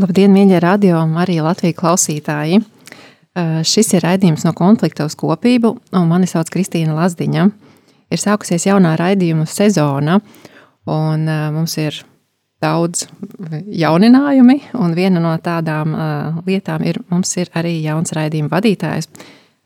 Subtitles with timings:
[0.00, 2.60] Labdien, mīļie radio un arī Latvijas klausītāji!
[2.60, 7.42] Uh, šis ir raidījums no konflikta uz kopību, un mani sauc Kristīna Lazdiņa.
[8.08, 10.16] Ir sākusies jaunā raidījuma sezona,
[10.88, 12.00] un uh, mums ir
[12.64, 13.04] daudz
[13.82, 19.10] jauninājumi, un viena no tādām uh, lietām ir, mums ir arī jauns raidījuma vadītājs,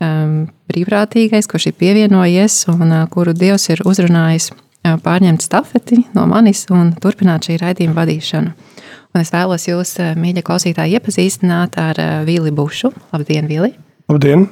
[0.03, 4.51] brīvprātīgais, kurš ir pievienojies un kuru Dievs ir uzrunājis
[4.83, 8.74] pārņemt stafeti no manis un turpināt šī raidījuma vadīšanu.
[9.15, 12.91] Un es vēlos jūs, eh, mīļie klausītāji, iepazīstināt ar eh, Vili Bušu.
[13.13, 13.71] Labdien, Vili!
[14.11, 14.49] Labdien!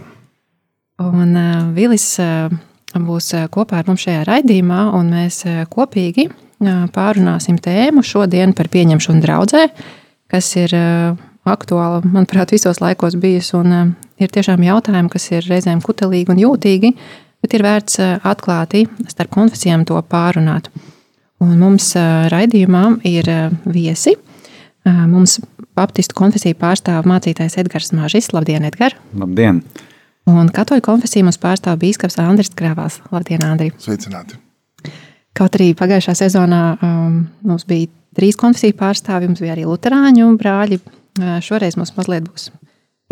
[1.03, 2.05] Un uh, Vilis
[2.95, 5.41] būs kopā ar mums šajā raidījumā, un mēs
[5.73, 6.29] kopīgi
[6.95, 9.65] pārunāsim tēmu šodien par pieņemšanu draudzē,
[10.31, 10.77] kas ir
[11.49, 16.93] aktuāla, manuprāt, visos laikos bijis, un ir tiešām jautājumi, kas ir reizēm kutelīgi un jūtīgi,
[17.43, 20.71] bet ir vērts atklāti starp konfesijām to pārunāt.
[21.43, 21.97] Un mums
[22.31, 23.33] raidījumā ir
[23.67, 24.15] viesi,
[24.85, 25.39] Mums
[25.79, 28.33] Baptistu konfesiju pārstāv mācītājs Edgars Mažis.
[28.35, 28.99] Labdien, Edgars!
[29.17, 29.63] Labdien!
[30.29, 33.01] Un katoļu konfesiju mums pārstāv bīskaps Andris Kravās.
[33.15, 33.71] Labdien, Andri!
[33.83, 34.37] Sveicināti!
[35.39, 40.83] Kaut arī pagājušā sezonā um, mums bija trīs konfesiju pārstāvji, mums bija arī luterāņu brāļi.
[41.45, 42.51] Šoreiz mums mazliet būs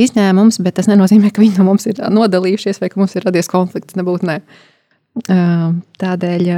[0.01, 3.49] izņēmums, bet tas nenozīmē, ka viņi no mums ir nodalījušies vai ka mums ir radies
[3.53, 3.97] konflikts.
[3.97, 4.41] Nebūtu ne.
[6.03, 6.53] Tādēļ.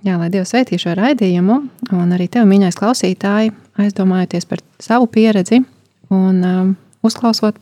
[0.00, 1.56] Jā, lai Dievs sveitī šo raidījumu,
[1.92, 5.58] un arī tev, mīļais klausītāji, aizdomājoties par savu pieredzi
[6.08, 6.70] un um,
[7.04, 7.58] uzklausot,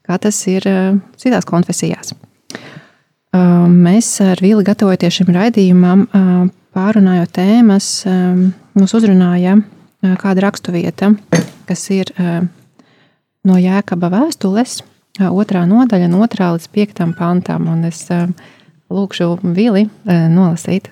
[0.00, 2.14] kā tas ir uh, citās konfesijās.
[2.16, 8.40] Uh, mēs ar Vīli gatavoties šim raidījumam, uh, pārunājot tēmas, um,
[8.78, 11.12] mūs uzrunāja uh, kāda raksturvieta,
[11.68, 12.40] kas ir uh,
[13.44, 17.68] no Jēkaba vēstules, uh, otrā nodaļa, no otrā līdz piektam pantam.
[17.68, 18.32] Un es uh,
[18.88, 20.88] lūkšu Vili uh, nolasīt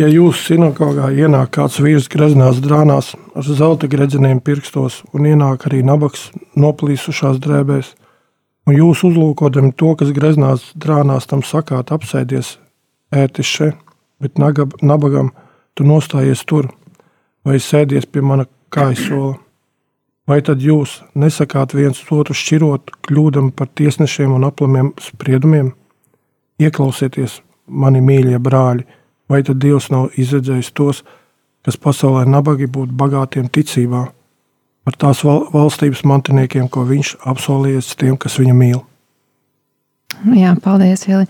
[0.00, 5.82] Ja jūsu sinagogā ienāk kāds vīrs greznās drānās ar zelta gredzeniem pirkstos un ienāk arī
[5.84, 7.90] nabaks noplīsušās drēbēs,
[8.64, 12.54] un jūs uzlūkodami to, kas greznās drānās, tam sakāt, apsēdies,
[13.12, 13.68] ērtis še,
[14.24, 15.34] bet nagab, nabagam
[15.76, 16.70] tu nostājies tur,
[17.44, 19.34] vai sēdies pie mana kaisola.
[20.24, 25.74] Vai tad jūs nesakāt viens otru šķirot, kļūdam par tiesnešiem un aplamiem spriedumiem?
[26.56, 28.88] Ieklausieties, mani mīļie brāļi!
[29.30, 31.04] Vai tad Dievs nav izredzējis tos,
[31.62, 34.08] kas pasaulē nabagi būt bagātiem ticībā,
[34.84, 38.80] par tās valstības mantiniekiem, ko viņš apsolījies tiem, kas viņu mīl?
[40.34, 41.28] Jā, paldies, Vili.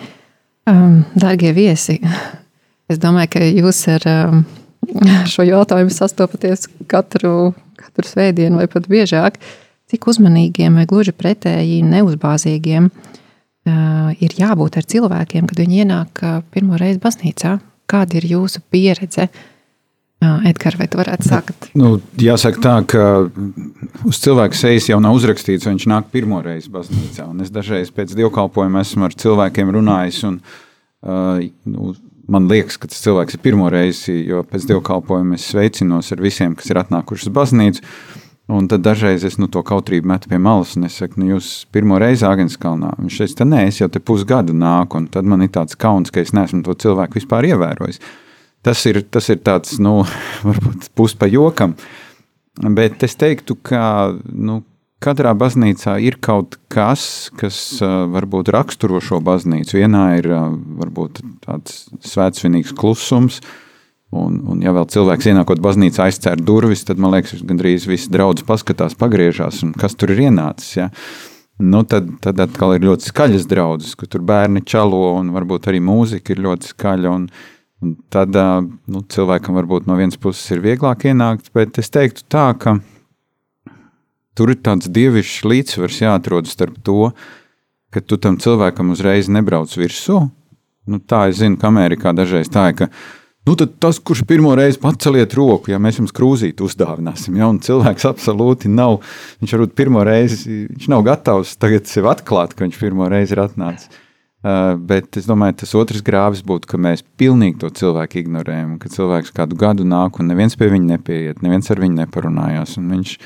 [0.70, 1.98] Um, Darbie viesi,
[2.90, 4.42] es domāju, ka jūs ar um,
[5.30, 9.40] šo jautājumu sastopaties katru, katru svētdienu vai pat biežāk.
[9.90, 16.38] Cik uzmanīgiem vai gluži pretēji neuzbāzīgiem uh, ir jābūt ar cilvēkiem, kad viņi ienāk uh,
[16.54, 17.58] pirmo reizi baznīcā?
[17.90, 19.28] Kāda ir jūsu pieredze?
[20.20, 21.70] Edgars, vai tu varētu sākt?
[21.80, 23.04] Nu, jāsaka tā, ka
[24.04, 27.24] uz cilvēka sejas jau nav uzrakstīts, viņš nāk pirmo reizi baznīcā.
[27.32, 31.40] Un es dažreiz pēc dievkalpojuma esmu ar cilvēkiem runājis, un uh,
[31.72, 31.94] nu,
[32.28, 36.52] man liekas, ka tas cilvēks ir pirmo reizi, jo pēc dievkalpojuma es sveicinos ar visiem,
[36.58, 37.88] kas ir atnākuši uz baznīcu.
[38.50, 41.50] Un tad dažreiz es nu, to kautrību metu pie malas, un es saku, nu, jūs
[41.70, 42.96] pirmo reizi Agenskalnā.
[42.98, 46.24] Viņš teica, nē, es jau te pusgadu nāku, un tad man ir tāds kauns, ka
[46.24, 48.00] es neesmu to cilvēku vispār ievērojis.
[48.66, 50.00] Tas ir, tas ir tāds, nu,
[50.48, 51.76] varbūt pus pa jokam,
[52.74, 53.84] bet es teiktu, ka,
[54.34, 54.60] nu,
[55.04, 59.78] katrā baznīcā ir kaut kas, kas uh, varbūt raksturo šo baznīcu.
[59.78, 60.50] Vienā ir uh,
[60.82, 63.69] varbūt tāds svētsvinīgs klusums, uh,
[64.10, 68.46] Un, un ja vēl cilvēks ienākot baznīcā aizcēr durvis, tad man liekas, gandrīz viss draudzes
[68.48, 70.72] paskatās, pagriežās, kas tur ir ienācis.
[70.80, 70.88] Ja?
[71.62, 75.82] Nu, tad, tad atkal ir ļoti skaļas draudzes, kur tur bērni čalo, un varbūt arī
[75.86, 77.12] mūzika ir ļoti skaļa.
[77.12, 77.28] Un,
[77.84, 82.48] un tad nu, cilvēkam varbūt no vienas puses ir vieglāk ienākt, bet es teiktu tā,
[82.58, 82.80] ka
[84.34, 87.12] tur ir tāds dievišķs līdzsvars jāatrod starp to,
[87.94, 90.24] ka tu tam cilvēkam uzreiz nebrauc virsū.
[90.90, 92.88] Nu, tā es zinu, ka Amerikā dažreiz tā ir,
[93.50, 98.04] Nu, tad tas, kurš pirmo reizi paceliet roku, ja mēs jums krūzīti uzdāvināsim, ja cilvēks
[98.06, 99.00] absolūti nav,
[99.40, 103.40] viņš varbūt pirmo reizi, viņš nav gatavs tagad sev atklāt, ka viņš pirmo reizi ir
[103.42, 103.90] atnācis.
[104.40, 108.92] Uh, bet es domāju, tas otrs grāvis būtu, ka mēs pilnīgi to cilvēku ignorējam, ka
[108.94, 112.76] cilvēks kādu gadu nāk un neviens pie viņa nepieiet, neviens ar viņu neparunājās.
[112.78, 113.16] Viņš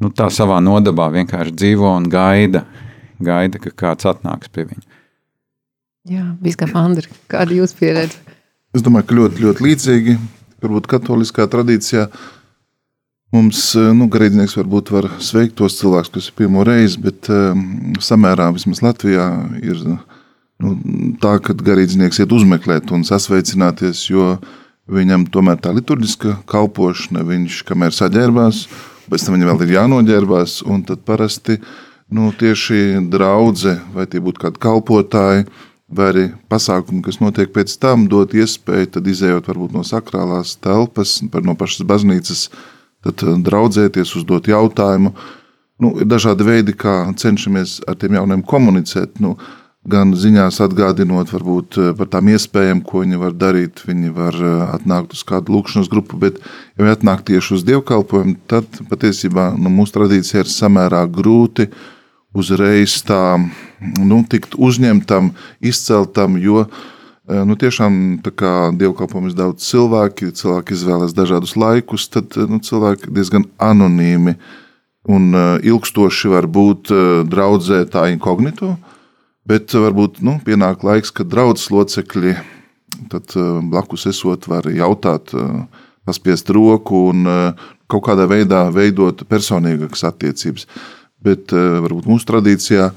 [0.00, 2.64] nu, tā savā nodabā vienkārši dzīvo un gaida,
[3.20, 4.88] gaida ka kāds atnāks pie viņa.
[6.08, 8.27] Jā, Biskapa Andri, kāda ir jūsu pieredze?
[8.76, 10.16] Es domāju, ka ļoti, ļoti līdzīgi,
[10.64, 12.08] varbūt katoliskā tradīcijā.
[13.32, 17.94] Mums, eh, nu, garīdznieks varbūt var sveikt tos cilvēkus, kas ir pirmo reizi, bet um,
[18.00, 19.26] samērā vismaz Latvijā
[19.60, 20.76] ir nu,
[21.20, 24.36] tā, ka garīdznieks iet uzmeklēt un sasveicināties, jo
[24.88, 28.64] viņam tomēr tā liturģiska kalpošana, viņš kamēr saģērbās
[29.10, 30.60] pēc tam viņam vēl ir jānoģērbās.
[30.68, 31.58] Un tad parasti
[32.14, 35.48] nu, tieši draudzē, vai tie būtu kādi kalpotāji,
[35.88, 41.18] vai arī pasākumi, kas notiek pēc tam, dot iespēju, tad izējot varbūt no sakrālās telpas,
[41.24, 42.48] no pašas baznīcas,
[43.06, 45.14] tad eh, draudzēties, uzdot jautājumu.
[45.78, 49.20] Nu, ir dažādi veidi, kā cenšamies ar tiem jauniem komunicēt.
[49.22, 49.36] Nu,
[49.88, 53.84] gan ziņās atgādinot varbūt, eh, par tām iespējām, ko viņi var darīt.
[53.88, 56.42] Viņi var eh, atnākt uz kādu lūkšanas grupu, bet,
[56.76, 61.70] ja viņi atnāk tieši uz dievkalpojumu, tad patiesībā nu, mūsu tradīcija ir samērā grūti
[62.36, 63.22] uzreiz tā
[63.80, 72.08] nu, tikt uzņemtam, izceltam, jo eh, nu, tiešām dievkalpojumus daudz cilvēki, cilvēki izvēlas dažādus laikus,
[72.12, 74.38] tad nu, cilvēki diezgan anonīmi
[75.08, 75.32] un
[75.64, 76.90] ilgstoši var būt
[77.32, 78.74] draudzē tā inkognito.
[79.48, 82.34] Bet varbūt nu, pienāk laiks, kad draudzes locekļi
[83.06, 83.32] tad,
[83.70, 85.32] blakus esot var jautāt,
[86.08, 87.24] paspiest roku un
[87.88, 90.68] kaut kādā veidā veidot personīgākas attiecības.
[91.24, 92.90] Bet varbūt mūsu tradīcijā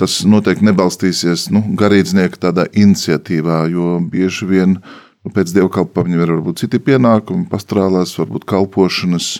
[0.00, 6.64] tas noteikti nebalstīsies nu, garīdznieka tādā iniciatīvā, jo bieži vien nu, pēc dievkalpojuma ir varbūt
[6.64, 9.30] citi pienākumi, pastrālās, varbūt kalpošanas.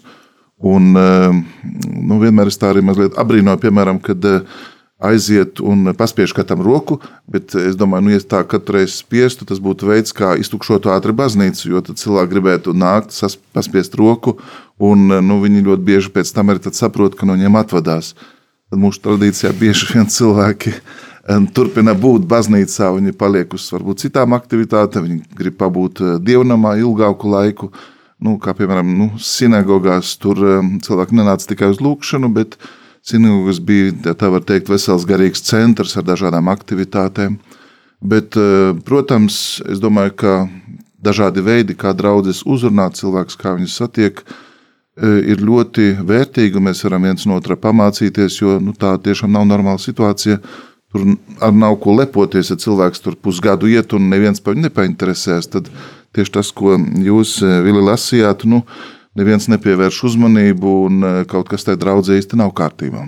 [0.65, 4.25] Un, nu, vienmēr es tā arī mazliet abrīnoju, piemēram, kad
[4.97, 6.97] aiziet un paspiež katram roku,
[7.29, 11.12] bet es domāju, nu, ja tā katru reizi spiestu, tas būtu veids, kā iztukšot ātri
[11.17, 13.12] baznīcu, jo tad cilvēki gribētu nākt,
[13.53, 14.39] paspiest roku,
[14.81, 18.15] un nu, viņi ļoti bieži pēc tam arī saprot, ka no viņiem atvadās.
[18.17, 18.36] Tad
[18.75, 20.73] mūsu tradīcijā bieži vien cilvēki
[21.55, 27.31] turpina būt baznīcā, viņi paliek uz varbūt citām aktivitātēm, viņi grib pabūt eh, dievnamā ilgāku
[27.31, 27.71] laiku.
[28.23, 30.41] Nu, kā piemēram, nu, sinagogās tur
[30.83, 32.57] cilvēki nenāca tikai uz lūkšanu, bet
[33.07, 37.37] Sinagogas bija, tā var teikt, vesels garīgs centrs ar dažādām aktivitātēm.
[38.03, 40.33] Bet, eh, protams, es domāju, ka
[41.03, 44.45] dažādi veidi, kā draudzes uzrunāt cilvēkus, kā viņus satiek, eh,
[44.96, 46.62] ir ļoti vērtīgi.
[46.62, 50.40] Mēs varam viens no otra pamācīties, jo nu, tā tiešām nav normāla situācija.
[50.94, 51.04] Tur
[51.52, 55.50] nav ko lepoties, ja cilvēks tur pusgadu iet un neviens par viņu nepainteresēs.
[55.52, 55.69] Tad
[56.16, 58.62] tieši tas, ko jūs, eh, Vili, lasījāt, nu,
[59.16, 63.06] neviens nepievērš uzmanību, un e, kaut kas tajā draudzē īsti nav kārtībā.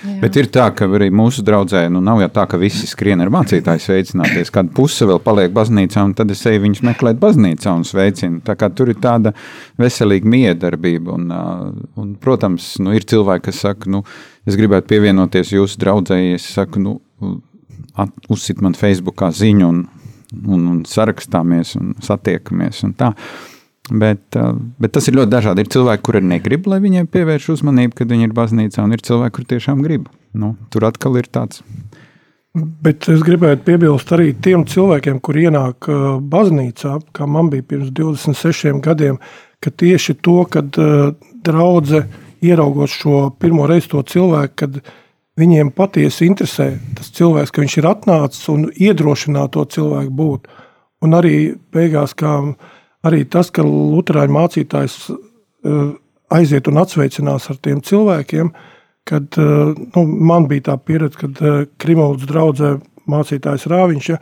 [0.00, 0.14] Jā.
[0.22, 3.28] Bet ir tā, ka arī mūsu draudzē nu, nav jau tā, ka visi skrien ar
[3.32, 4.52] mācītāju sveicināties.
[4.54, 8.40] Kāda puse vēl paliek baznīcā, un tad es eju viņus meklēt baznīcā un sveicinu.
[8.46, 9.34] Tā kā tur ir tāda
[9.80, 11.18] veselīga miedarbība.
[11.18, 11.28] Un,
[12.00, 14.02] un, protams, nu, ir cilvēki, kas saka, nu,
[14.48, 16.96] es gribētu pievienoties jūsu draudzē, es saku, nu,
[18.32, 19.84] uzsit man Facebookā ziņu un,
[20.40, 22.84] un, un sarakstāmies un satiekamies.
[22.88, 23.12] Un tā.
[23.90, 24.36] Bet,
[24.78, 25.64] bet tas ir ļoti dažādi.
[25.64, 29.34] Ir cilvēki, kuri negrib, lai viņiem pievērš uzmanību, kad viņi ir baznīcā, un ir cilvēki,
[29.34, 30.06] kuriem tiešām grib.
[30.30, 31.64] Nu, tur atkal ir tāds.
[32.54, 35.86] Bet es gribētu piebilst arī tiem cilvēkiem, kuriem ienāk
[36.30, 39.20] baznīcā, kā man bija pirms 26 gadiem,
[39.62, 40.74] ka tieši to, kad
[41.46, 44.80] draudzene ieraugot šo pirmo reizi to cilvēku, kad
[45.40, 50.50] viņiem patiesi interesē tas cilvēks, ka viņš ir atnācis un iedrošināt to cilvēku būt.
[51.06, 51.34] Un arī
[51.72, 52.38] beigās, kā
[53.06, 55.92] arī tas, ka Lutāņu mācītājs eh,
[56.36, 58.52] aiziet un atsveicinās ar tiem cilvēkiem,
[59.08, 62.74] kad eh, nu, man bija tā pieredze, kad eh, Krimaudas draudzē
[63.10, 64.18] mācītājs Rāviņš, ja,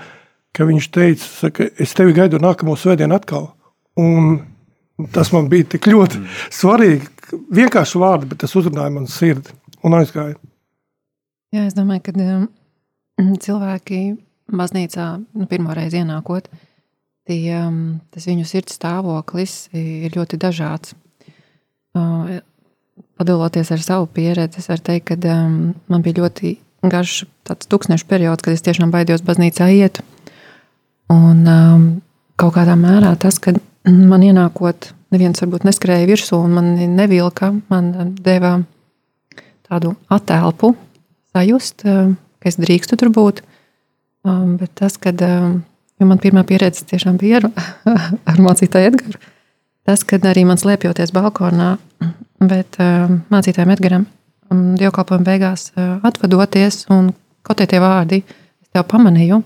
[0.57, 3.51] ka viņš teica, ka es tevi gaidu nākamo svētdienu atkal.
[3.99, 4.39] Un
[5.15, 6.39] tas man bija tik ļoti mm.
[6.55, 7.11] svarīgi.
[7.55, 9.53] Vienkārši vārdi, bet tas uzrunāja man sirdi
[9.85, 10.39] un aizgāja.
[11.55, 12.49] Jā, es domāju, ka um,
[13.44, 14.01] cilvēki
[14.49, 16.68] baznīcā nu, pirmo reizi ienākot, uh,
[17.29, 20.94] tie, um, tas viņu sirds stāvoklis ir ļoti dažāds.
[21.97, 22.39] Uh,
[23.19, 26.56] padaloties ar savu pieredzi, es varu teikt, ka um, man bija ļoti
[26.89, 30.01] garš tāds tūkstošu periods, kad es tiešām baidījos baznīcā iet.
[31.13, 31.87] Un um,
[32.39, 33.56] kaut kādā mērā tas, ka
[33.89, 38.58] man ienākot, neviens varbūt neskrēja virsū un man nevilka, man deva
[39.69, 40.75] tādu attēlpu
[41.35, 43.43] sajust, um, ka es drīkstu tur būt.
[44.29, 45.23] Bet tas, kad
[45.98, 47.48] Jo man pirmā pieredze tiešām bija ar,
[48.31, 49.28] ar mācītāju Edgars.
[49.88, 51.72] Tas, kad arī man slēpjoties balkonā,
[52.44, 54.05] bet uh, mācītājiem Edgaram
[54.52, 57.12] um, dievkalpojuma beigās uh, atvadoties un
[57.46, 58.20] kaut tie vārdi,
[58.62, 59.40] es tev pamanīju.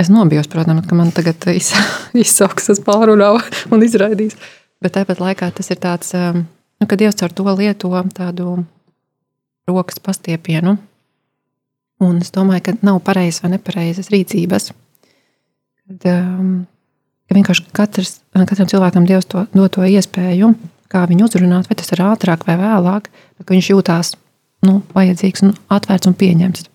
[0.00, 1.72] Es nobijos, protams, ka man tagad iz,
[2.16, 3.42] izsauks, es pārunāju
[3.74, 4.38] un izraidīs.
[4.82, 6.44] Bet tāpat laikā tas ir tāds, um,
[6.80, 8.62] nu, ka Dievs ar to lieto tādu
[9.68, 10.76] rokas pastiepienu.
[12.02, 14.72] Un es domāju, ka nav pareizas vai nepareizas rīcības.
[15.92, 16.52] Um,
[17.28, 20.52] ka vienkārši katrs, katram cilvēkam Dievs to, dod to iespēju,
[20.92, 23.08] kā viņu uzrunāt, vai tas ir ātrāk vai vēlāk,
[23.40, 24.14] bet viņš jūtās
[24.66, 26.68] nu, vajadzīgs un atvērts un pieņemts.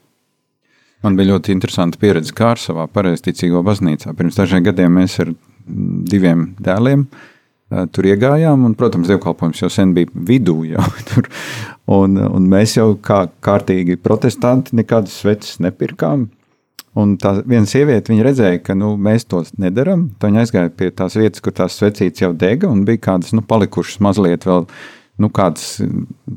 [1.05, 4.15] Man bija ļoti interesanta pieredze Kārsavā, pareizticīgo baznīcā.
[4.17, 5.33] Pirms dažiem gadiem mēs ar
[5.67, 7.05] diviem dēliem
[7.67, 10.61] tur iegājām, un, protams, dievkalpojums jau sen bija vidū.
[10.71, 11.27] Jau, tur,
[11.93, 16.29] un, un mēs jau kā kārtīgi protestanti nekādas sveces nepirkām.
[16.97, 20.07] Un tā viena sieviete redzēja, ka nu, mēs to nedarām.
[20.23, 24.01] Viņa aizgāja pie tās vietas, kur tās svecītes jau dega, un bija kādas nu, palikušas
[24.05, 24.65] mazliet vēl.
[25.17, 25.79] Nu, kādas,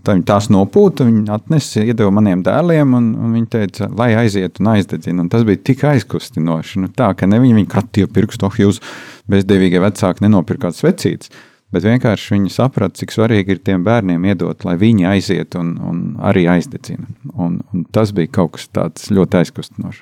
[0.04, 4.56] tā viņa tās nopūta, viņa atnesa, iedeva maniem dēliem, un, un viņa teica, lai aiziet
[4.60, 5.20] un aizdedzina.
[5.20, 6.80] Un tas bija tik aizkustinoši.
[6.80, 8.80] Nu, tā, ne viņi, viņi katru pirkstu, oh, jūs
[9.28, 11.28] bezdevīgie vecāki nenopirkāt svecītes.
[11.70, 16.00] Bet vienkārši viņi saprata, cik svarīgi ir tiem bērniem iedot, lai viņi aiziet un, un
[16.32, 17.04] arī aizdedzina.
[17.36, 20.00] Un, un tas bija kaut kas tāds ļoti aizkustinošs.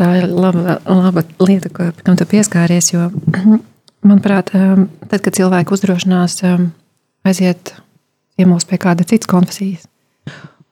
[0.00, 2.86] Tā ir laba, laba lieta, kam tu pieskāries.
[2.94, 3.10] Jo,
[4.08, 6.70] manuprāt, um, tad, kad cilvēki uzdrošinās um,
[7.28, 7.74] aiziet
[8.40, 9.84] ciemos pie kāda citas konfesijas,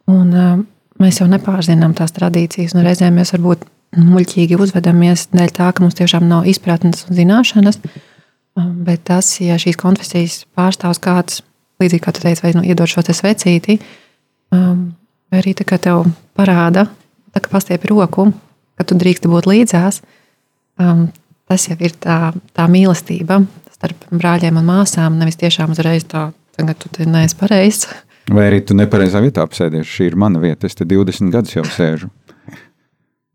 [0.08, 0.62] un um,
[1.02, 3.68] mēs jau nepārzinām tās tradīcijas, un reizēm mēs varbūt
[4.00, 7.82] muļķīgi uzvedamies dēļ tā, ka mums tiešām nav izpratnes un zināšanas.
[8.56, 11.42] Bet tas, ja šīs konfesijas pārstāvs kāds,
[11.84, 13.76] līdzīgi kā tu teici, vai nu, iedod šo svecīti,
[14.50, 16.88] vai arī tā kā tev parāda,
[17.36, 18.32] tā kā pastiepi roku,
[18.78, 20.02] ka tu drīksti būt līdzās,
[20.78, 21.08] um,
[21.50, 23.42] tas jau ir tā, tā mīlestība
[23.74, 25.18] starp brāļiem un māsām.
[25.18, 27.88] Nevis tiešām uzreiz tā, tagad tu neesi pareizs.
[28.28, 29.88] Vai arī tu nepareizā vietā apsēdies?
[29.88, 32.10] Šī ir mana vieta, es te 20 gadus jau sēžu.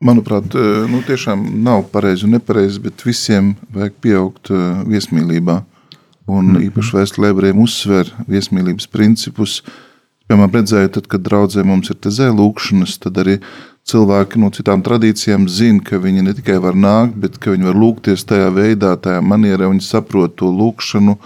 [0.04, 5.64] Manuprāt, eh, nu, tiešām nav pareizi un nepareizi, bet visiem vajag pieaugt eh, viesmīlībā.
[6.28, 6.66] Un mm -hmm.
[6.68, 9.64] īpaši vēsturē ebrejiem uzsver viesmīlības principus.
[10.28, 13.40] Piemēram, redzēju, tad, kad draudzē mums ir tezē lūkšanas, tad arī
[13.90, 17.80] cilvēki no citām tradīcijām zina, ka viņi ne tikai var nākt, bet ka viņi var
[17.80, 21.18] lūgties tajā veidā, tajā manierē, viņi saprot to lūkšanu,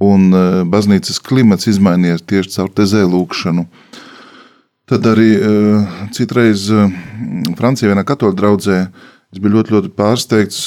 [0.00, 3.66] un e, baznīcas klimats izmainījies tieši caur tezē lūkšanu.
[4.90, 5.50] Tad arī e,
[6.16, 6.88] citreiz e,
[7.58, 8.80] Francijā vienā katoļu draudzē
[9.30, 10.64] es biju ļoti, ļoti pārsteigts,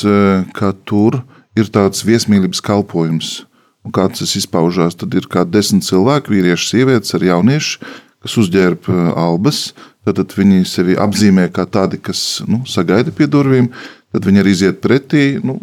[0.55, 1.17] ka tur
[1.59, 3.41] ir tāds viesmīlības kalpojums.
[3.83, 7.81] Un kā tas izpaužās, tad ir kā desmit cilvēki, vīrieši, sievietes ar jaunieši,
[8.23, 8.87] kas uzģērb
[9.19, 9.73] albas,
[10.03, 13.69] Tad viņi sevi apzīmē kā tādi, kas nu, sagaida pie durvīm.
[14.13, 15.55] Tad viņi arī iziet pretī, nu,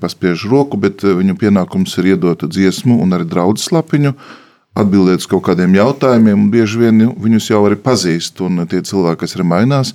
[0.00, 4.14] paspiež roku, bet eh, viņu pienākums ir iedot dziesmu un arī draugu slapiņu,
[4.74, 6.48] atbildēt uz kaut kādiem jautājumiem.
[6.50, 9.92] Bieži vien viņus jau arī pazīst, un tie cilvēki, kas ir mainās,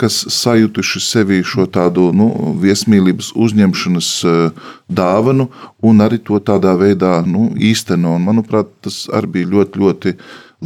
[0.00, 2.30] kas sajutuši sevi šo tādu nu,
[2.62, 5.50] viesmīlības uzņemšanas eh, dāvanu,
[5.84, 8.16] un arī to tādā veidā nu, īsteno.
[8.16, 10.16] Un, manuprāt, tas arī bija ļoti, ļoti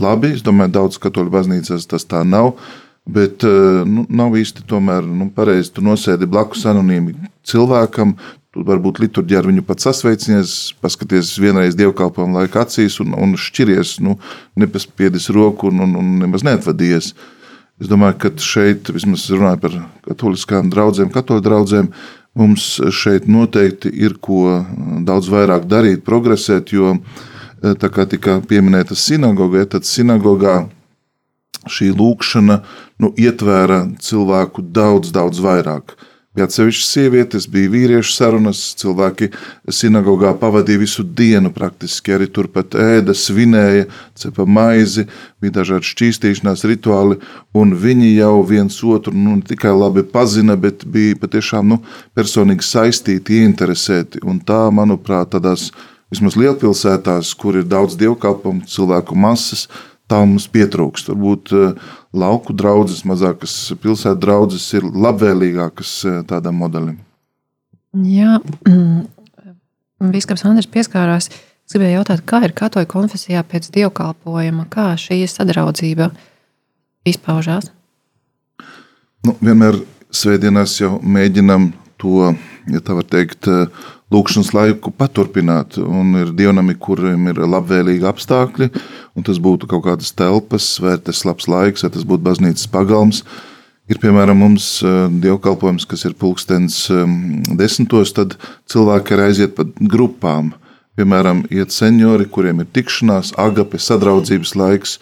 [0.01, 0.35] labi.
[0.37, 2.55] Es domāju, daudz katoļu baznīcās tas tā nav.
[3.07, 5.73] Bet eh, nu, nav īsti tomēr nu, pareizi.
[5.77, 7.15] Tu nosēdi blakus anonīmi
[7.47, 8.17] cilvēkam,
[8.51, 13.99] tu varbūt liturģijā ar viņu pat sasveicinies, paskaties vienreiz dievkalpojumu laika acīs un, un šķiries,
[14.03, 14.17] nu,
[14.59, 17.13] nepaspiedis roku un, un, un nemaz neatvadies.
[17.77, 21.91] Es domāju, ka šeit, vismaz runājot par katoliskām draugiem, katoļu draugiem,
[22.37, 24.63] mums šeit noteikti ir ko
[25.07, 30.67] daudz vairāk darīt, progresēt, jo uh, Eh, tā kā tika pieminēta sinagoga, tad sinagogā
[31.71, 32.61] šī lūkšana
[33.03, 35.97] nu, ietvēra cilvēku daudz, daudz vairāk.
[36.37, 39.31] Bija atsevišķas sievietes, bija vīriešu sarunas, cilvēki
[39.73, 42.13] sinagogā pavadīja visu dienu praktiski.
[42.13, 43.87] Arī turpat ēda, svinēja,
[44.21, 45.07] cepa maizi,
[45.41, 47.17] bija dažādi šķīstīšanās rituāli,
[47.57, 51.81] un viņi jau viens otru nu, ne tikai labi pazina, bet bija patiešām nu,
[52.13, 54.21] personīgi saistīti, ieinteresēti.
[54.29, 55.71] Un tā, manuprāt, tādās
[56.13, 59.67] vismaz lielpilsētās, kur ir daudz dievkalpojumu, cilvēku masas,
[60.11, 61.11] tā mums pietrūkst.
[61.13, 67.01] Varbūt eh, lauku draugas, mazākas pilsētu draugas ir labvēlīgākas eh, tādam modelim.
[67.97, 68.39] Jā,
[70.13, 71.31] Bīskaps Andris pieskārās.
[71.67, 76.13] Es gribēju jautāt, kā ir katoļu konfesijā pēc dievkalpojuma, kā šī sadraudzība
[77.09, 77.73] izpaužās?
[79.27, 79.81] Nu, vienmēr
[80.15, 82.31] svētdienās jau mēģinam to,
[82.71, 85.79] ja tā var teikt, uh, lūkšanas laiku paturpināt.
[85.81, 88.71] Un ir dievnami, kuriem ir labvēlīgi apstākļi,
[89.19, 93.25] un tas būtu kaut kādas telpas, vai tas labs laiks, vai tas būtu baznīcas pagalms.
[93.91, 98.35] Ir piemēram mums eh, dievkalpojums, kas ir pulkstenis ehm, desmitos, tad
[98.71, 100.55] cilvēki ir aiziet pa grupām.
[100.99, 104.97] Piemēram, iet seniori, kuriem ir tikšanās, agape, sadraudzības laiks,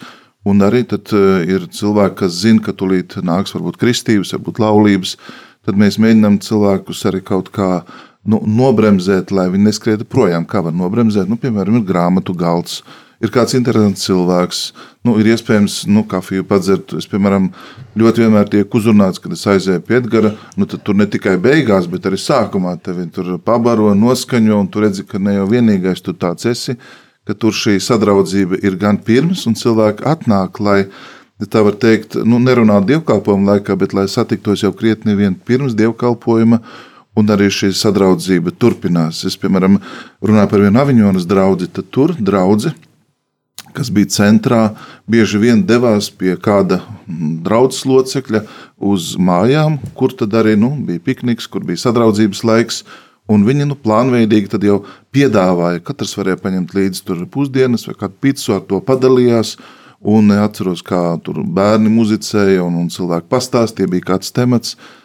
[0.44, 5.16] un arī tad eh, ir cilvēki, kas zina, ka tulīt nāks varbūt kristības, varbūt laulības,
[5.64, 7.86] tad mēs mēģinām cilvēkus arī kaut kādā
[8.28, 10.46] nu, nobremzēt, lai viņi neskrietu projām.
[10.48, 11.28] Kā var nobremzēt?
[11.30, 12.82] Nu, piemēram, ir grāmatu galds.
[13.22, 14.58] Ir kāds interesants cilvēks,
[15.06, 16.92] nu, ir iespējams, nu, kafiju padzert.
[16.98, 17.46] Es, piemēram,
[18.00, 20.34] ļoti vienmēr tiek uzrunāts, kad es aizēju pie Edgara.
[20.60, 25.06] Nu, tur ne tikai beigās, bet arī sākumā tevi tur pabaro, noskaņo, un tu redzi,
[25.08, 26.76] ka ne jau vienīgais tu tāds esi,
[27.24, 30.82] ka tur šī sadraudzība ir gan pirms, un cilvēki atnāk, lai
[31.48, 36.60] tā var teikt, nu, nerunāt dievkalpojuma laikā, bet lai satiktos jau krietni vien pirms dievkalpojuma
[37.18, 39.22] un arī šī sadraudzība turpinās.
[39.28, 39.78] Es, piemēram,
[40.24, 42.74] runāju par vienu aviņonas draugu, tad tur draugi,
[43.74, 44.62] kas bija centrā,
[45.10, 48.44] bieži vien devās pie kāda draudzes locekļa
[48.78, 52.84] uz mājām, kur tad arī nu, bija pikniks, kur bija sadraudzības laiks.
[53.30, 54.82] Un viņi nu, plānveidīgi jau
[55.14, 59.54] piedāvāja, katrs varēja paņemt līdzi pusdienas vai kādu pīci, ar to padalījās.
[60.04, 64.74] Un atceros, kā tur bērni muzicēja un, un cilvēki pastāstīja, bija kāds temats.
[64.74, 65.03] Uh,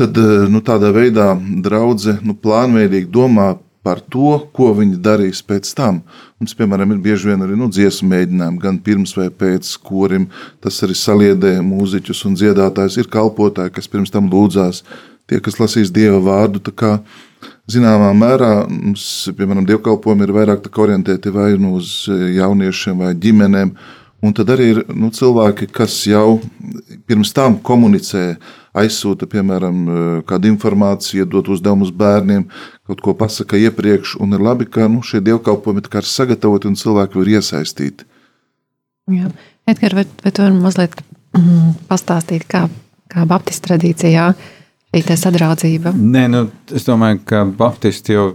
[0.00, 3.52] tad eh, nu, tādā veidā draudzene nu, plānveidīgi domā
[3.84, 6.02] par to, ko viņi darīs pēc tam.
[6.40, 10.28] Mums, piemēram, ir bieži vien arī nu, dziesmu mēģinājumi, gan pirms vai pēc korim.
[10.60, 12.98] Tas arī saliedē mūziķus un dziedātājus.
[13.00, 14.82] Ir kalpotāji, kas pirms tam lūdzās,
[15.28, 16.60] tie, kas lasīs dieva vārdu.
[17.70, 19.04] Zināmā mērā mums,
[19.36, 23.72] piemēram, dievkalpojumi ir vairāk orientēti vai nu uz jauniešiem vai ģimenēm.
[24.20, 26.40] Un tad arī ir nu, cilvēki, kas jau
[27.08, 28.34] pirms tam komunicē
[28.76, 32.44] aizsūta, piemēram, eh, kādu informāciju, dot uzdevumus bērniem,
[32.86, 37.16] kaut ko pasaka iepriekš, un ir labi, ka nu, šie dievkalpojumi ir sagatavoti un cilvēki
[37.16, 38.04] var iesaistīt.
[39.10, 39.30] Jā.
[39.66, 40.94] Edgar, vai, vai tu vari mazliet
[41.36, 42.68] mm, pastāstīt, kā,
[43.08, 44.34] kā Baptistu tradīcijā
[44.94, 45.94] šī sadraudzība?
[45.94, 48.34] Nē, nu, es domāju, ka Baptisti jau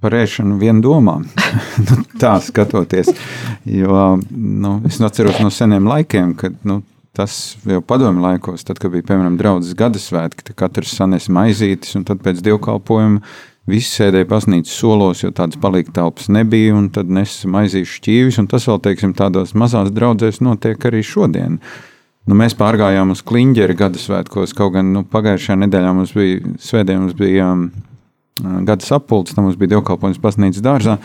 [0.00, 1.18] par ēšanu vien domā.
[1.88, 3.12] nu, tā skatoties.
[3.68, 6.80] Jo nu, es atceros no seniem laikiem, kad nu,
[7.16, 11.96] tas jau padomju laikos, tad, kad bija piemēram draudzes gada svētki, tad katrs sanesa maizītes,
[11.98, 13.22] un tad pēc dievkalpojuma
[13.70, 18.48] visi sēdēja baznīcas solos, jo tādas palika telpas nebija, un tad nesa maizīšu šķīvis, un
[18.50, 21.60] tas vēl, teiksim, tādās mazās draudzēs notiek arī šodien.
[22.28, 27.04] Nu, mēs pārgājām uz kliņģeri gada svētkos, kaut gan nu, pagājušajā nedēļā mums bija svētdien,
[27.04, 27.70] mums bija um,
[28.38, 30.98] gada sapulcs, tam mums bija dievkalpojums baznīcas dārzā,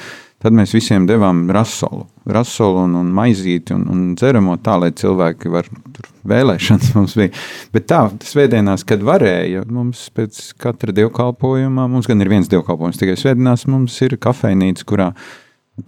[0.46, 5.50] Tad mēs visiem devām rasolu, rasolu un, un maizīti un, un dzeramo tā, lai cilvēki
[5.50, 7.32] var tur vēlēšanas mums bija.
[7.74, 13.15] Bet tā, svētdienās, kad varēja, mums pēc katra dievkalpojuma, mums gan ir viens dievkalpojums, tikai
[13.17, 15.10] svētdienās mums ir kafejnīca, kurā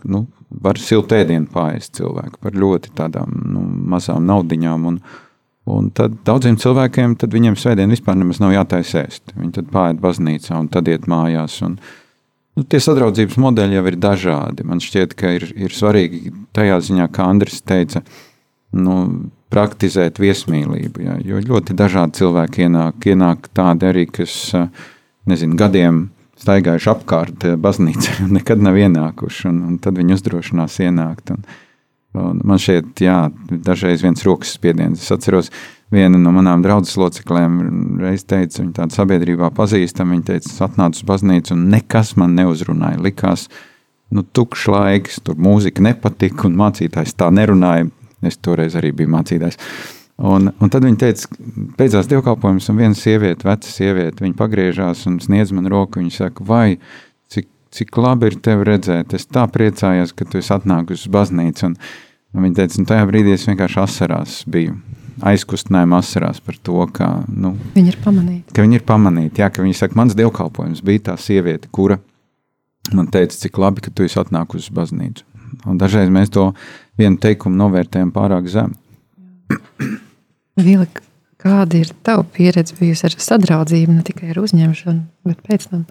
[0.08, 4.89] nu, var siltu ēdienu pāriest cilvēku par ļoti tādām nu, mazām naudiņām.
[4.89, 5.01] Un,
[5.67, 9.34] Un tad daudziem cilvēkiem, tad viņiem svētdien vispār nemaz nav jātaisa ēst.
[9.36, 11.62] Viņi tad pāriet baznīcā un tad iet mājās.
[11.67, 11.80] Un,
[12.58, 14.63] Nu, tie sadraudzības modeļi jau ir dažādi.
[14.65, 18.01] Man šķiet, ka ir, ir svarīgi tajā ziņā, kā Andris teica,
[18.73, 18.95] nu,
[19.53, 21.03] praktizēt viesmīlību.
[21.06, 24.34] Ja, jo ļoti dažādi cilvēki ienāk, ienāk tādi arī, kas
[25.30, 26.08] nezinu, gadiem
[26.41, 29.47] staigājuši apkārt baznīcai un nekad nav ienākuši.
[29.51, 31.36] Un, un tad viņi uzdrošinās ienākt.
[31.38, 31.45] Un
[32.17, 33.17] man šķiet, jā,
[33.65, 35.01] dažreiz viens rokas spiediens.
[35.01, 35.51] Es atceros,
[35.93, 37.58] viena no manām draudzes locekļiem
[38.03, 42.36] reiz teica, viņa tāda sabiedrībā pazīstama, viņa teica, es atnācu uz baznīcu un nekas man
[42.39, 43.01] neuzrunāja.
[43.03, 43.47] Likās,
[44.13, 47.89] nu, tukšs laiks, tur mūzika nepatika un mācītājs tā nerunāja.
[48.25, 49.60] Es toreiz arī biju mācītājs.
[50.17, 51.27] Un, un tad viņa teica,
[51.77, 56.01] beidzās dievkalpojums, un viena sieviete, veca sieviete, viņa pagriežās un sniedz man roku.
[56.01, 56.88] Viņa saka, vai cik,
[57.75, 61.71] cik labi ir tevi redzēt, es tā priecājos, ka tu esi atnākusi uz baznīcu.
[61.71, 61.75] Un,
[62.36, 64.77] un viņa teica, un tajā brīdī es vienkārši asarās biju
[65.25, 68.53] aizkustinājuma asarās par to, ka nu, viņi ir pamanīti.
[68.53, 69.41] Ka viņi ir pamanīti.
[69.41, 71.97] Jā, ka viņi saka, mans dievkalpojums bija tā sieviete, kura
[72.93, 75.25] man teica, cik labi, ka tu esi atnākusi uz baznīcu.
[75.67, 76.51] Un dažreiz mēs to
[76.99, 78.77] vienu teikumu novērtējam pārāk zemu.
[80.60, 80.88] Vila,
[81.41, 85.86] kāda ir tava pieredze bijusi ar sadraudzību, ne tikai ar uzņemšanu, bet pēc tam?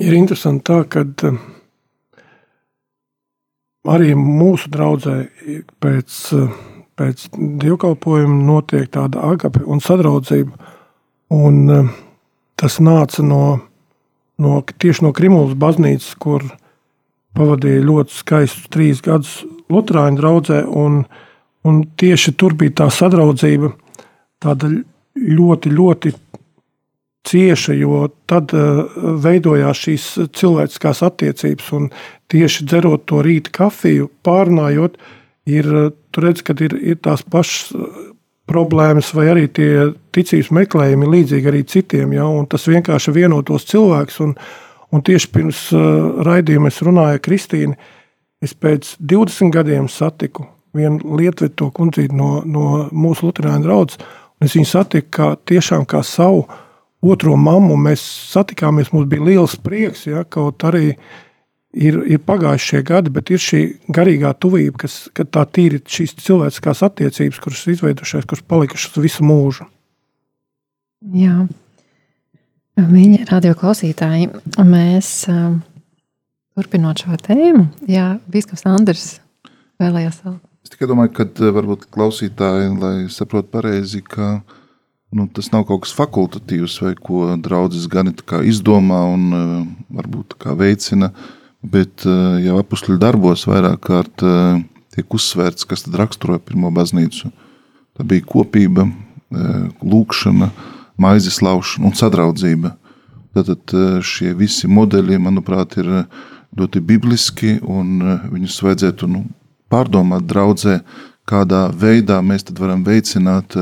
[0.00, 1.02] Ir interesanti tā, ka
[3.90, 5.16] arī mūsu draudzē
[5.82, 6.18] pēc,
[6.98, 10.70] pēc dievkalpojuma notiek tāda agape un sadraudzība.
[11.32, 11.92] Un eh,
[12.60, 13.44] tas nāca no,
[14.38, 16.44] no, tieši no Krimulas baznīcas, kur
[17.36, 19.40] pavadīja ļoti skaistus trīs gadus
[19.72, 20.62] Lutāņu draugzē.
[20.68, 21.02] Un,
[21.64, 23.72] un tieši tur bija tā sadraudzība,
[24.42, 24.70] tāda
[25.16, 26.12] ļoti, ļoti
[27.24, 28.84] cieša, jo tad uh,
[29.22, 30.06] veidojās šīs
[30.36, 31.68] cilvēciskās attiecības.
[31.78, 31.90] Un
[32.32, 34.98] tieši dzerot to rīta kafiju, pārnājot,
[35.50, 38.00] ir, uh, redz, ir, ir tās pašas uh,
[38.50, 42.16] problēmas, vai arī tie ticības meklējumi līdzīgi arī citiem.
[42.16, 42.26] Ja?
[42.50, 44.18] Tas vienkārši vienotos cilvēks.
[44.26, 44.34] Un,
[44.92, 45.68] un tieši pirms
[46.26, 47.78] raidījuma es runāju ar Kristīnu.
[48.42, 54.02] Es pēc 20 gadiem satiku vienu lietuvietu kundzīti no, no mūsu Lutāņu draugas.
[54.42, 56.61] Es viņu satiku kā, tiešām kā savu uh,
[57.02, 58.92] otro mammu mēs satikāmies.
[58.94, 60.92] Mums bija liels prieks, ja, kaut arī
[61.72, 63.62] ir, ir pagājuši šie gadi, bet ir šī
[63.94, 69.66] garīgā tuvība, kas tā tīri šīs cilvēciskās attiecības, kuras izveidojušās, kuras palikušas visu mūžu.
[71.18, 71.42] Jā,
[72.78, 74.30] viņi ir radio klausītāji.
[74.62, 75.58] Mēs um,
[76.54, 79.06] turpinot šo tēmu, Jā, Bīskaps Andris
[79.82, 80.38] vēlējās vēl.
[80.62, 84.36] Es tikai domāju, ka varbūt klausītāji, lai saprotu pareizi, ka
[85.12, 88.10] nu, tas nav kaut kas fakultatīvs vai ko draudzes gan
[88.48, 89.28] izdomā un
[89.92, 91.12] varbūt veicina,
[91.62, 94.24] bet jau apakšļu darbos vairāk kārt
[94.92, 97.30] tiek uzsvērts, kas tad raksturoja pirmo baznīcu.
[97.96, 98.86] Tā bija kopība,
[99.84, 100.50] lūkšana,
[101.00, 102.74] maizes laušana un sadraudzība.
[103.32, 103.72] Tātad
[104.04, 106.04] šie visi modeļi, manuprāt, ir
[106.58, 109.24] ļoti bibliski un viņus vajadzētu nu,
[109.72, 110.82] pārdomāt draudzē,
[111.28, 113.56] kādā veidā mēs varam veicināt,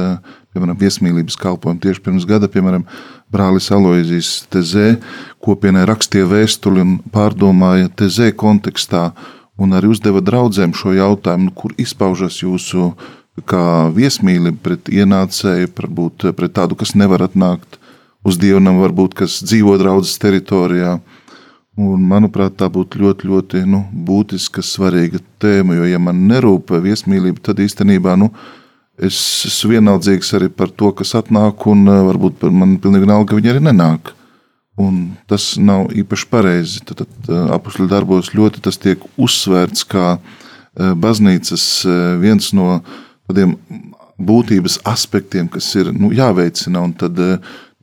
[0.55, 1.81] piemēram, viesmīlības kalpojumu.
[1.83, 2.87] Tieši pirms gada, piemēram,
[3.31, 4.97] brālis Aloizijas Tezē
[5.45, 9.11] kopienai rakstīja vēstuli un pārdomāja Tezē kontekstā
[9.61, 12.93] un arī uzdeva draudzēm šo jautājumu, nu, kur izpaužas jūsu
[13.49, 17.79] kā viesmīlība pret ienācēju, varbūt pret tādu, kas nevar atnākt
[18.27, 20.99] uz dievnam, varbūt kas dzīvo draudzes teritorijā.
[21.81, 25.79] Un, manuprāt, tā būtu ļoti, ļoti nu, būtiska, svarīga tēma.
[25.79, 28.29] Jo, ja man nerūp viesmīlība, tad īstenībā nu,
[29.03, 33.53] es esmu vienaldzīgs arī par to, kas atnāk, un varbūt man pilnīgi vienalga, ka viņi
[33.55, 34.13] arī nenāk.
[34.81, 36.85] Un tas nav īpaši pareizi.
[36.89, 40.15] Tad, tad apakšļu darbos ļoti tas tiek uzsvērts kā
[40.77, 41.65] baznīcas
[42.23, 42.79] viens no
[43.29, 43.57] tādiem
[44.21, 46.85] būtības aspektiem, kas ir nu, jāveicina.
[46.85, 47.19] Un tad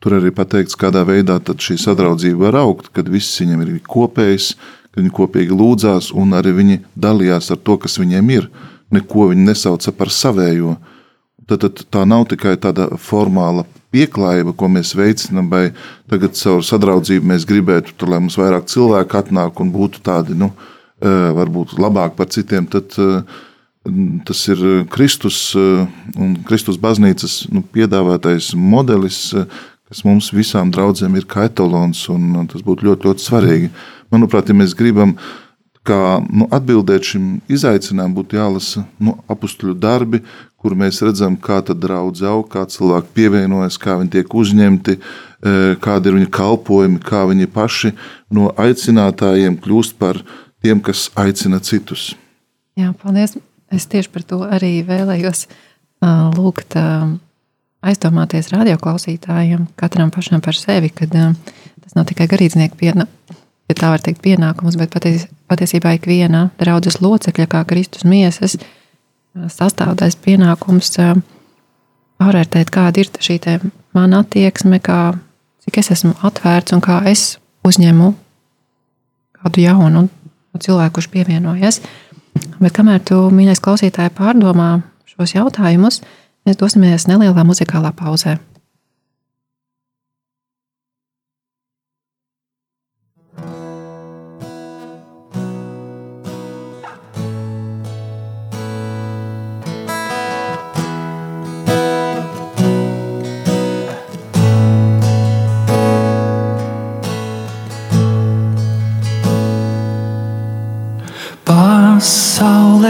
[0.02, 4.52] tur arī pateikts, kādā veidā šī sadraudzība var augt, kad viss viņiem ir kopējs,
[4.92, 8.48] kad viņi kopīgi lūdzās un arī viņi dalījās ar to, kas viņiem ir.
[8.94, 10.78] Neko viņi nesauca par savējo.
[11.48, 15.70] Tad, tad tā nav tikai tāda formāla pieklājība, ko mēs veicinām, vai
[16.10, 20.50] tagad caur sadraudzību mēs gribētu, tur, lai mums vairāk cilvēku atnāk un būtu tādi, nu,
[21.00, 22.92] varbūt labāk par citiem, tad
[24.28, 24.60] tas ir
[24.92, 29.30] Kristus un Kristus baznīcas nu, piedāvātais modelis,
[29.88, 33.70] kas mums visām draudzēm ir kā etalons, un tas būtu ļoti, ļoti svarīgi.
[34.12, 35.16] Manuprāt, ja mēs gribam
[35.88, 40.20] kā nu, atbildēt šim izaicinājumam, būtu jālasa nu, apakstuļu darbi,
[40.68, 46.10] kur mēs redzam, kā draudzē aug, kā cilvēki pievienojas, kā viņi tiek uzņemti, e, kādi
[46.10, 47.94] ir viņu kalpojumi, kā viņi paši
[48.36, 50.20] no aicinātājiem kļūst par
[50.60, 52.12] tiem, kas aicina citus.
[52.76, 53.38] Jā, paldies.
[53.72, 57.10] Es tieši par to arī vēlējos uh, lūgt uh,
[57.84, 63.36] aizdomāties radioklausītājiem, katram pašam par sevi, kad tas nav tikai garīdznieku pienākums,
[63.68, 68.56] ja tā var teikt, pienākums, bet paties, patiesībā ikviena draudzes locekļa, kā Kristus miesas,
[69.46, 70.94] sastāvdaļas pienākums
[72.18, 73.38] pārvērtēt, kāda ir šī
[73.96, 75.14] mana attieksme, kā,
[75.64, 78.12] cik es esmu atvērts un kā es uzņemu
[79.38, 80.08] kādu jaunu
[80.58, 81.80] cilvēku, kurš pievienojas.
[82.58, 86.02] Bet kamēr tu, mīļais klausītāji, pārdomā šos jautājumus,
[86.46, 88.38] mēs dosimies nelielā muzikālā pauzē.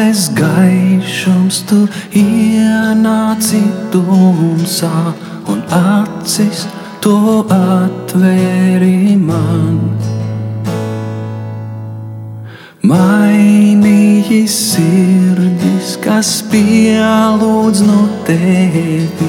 [0.08, 1.82] Pasaules gaišums tu
[2.16, 3.60] ienāci
[3.92, 5.12] tumsā
[5.52, 6.62] un acis
[7.04, 9.76] to atvēri man.
[12.88, 19.28] Mainīji sirdis, kas pielūdz no tevi,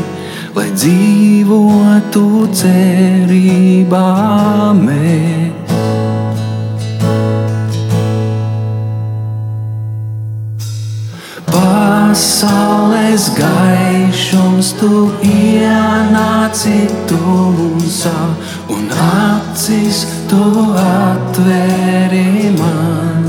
[0.55, 2.29] lai dzīvotu
[2.61, 4.05] cerībā
[4.79, 5.68] mēs.
[12.39, 18.13] Pasaules gaišums tu ienāci tumsā
[18.71, 20.45] un acis tu
[20.79, 23.27] atvēri man.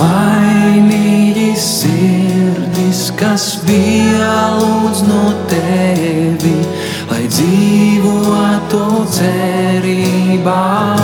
[0.00, 6.56] Mainīji sirdis, kas bija lūdz no tevi,
[7.12, 8.82] lai dzīvotu
[9.20, 10.99] cerībā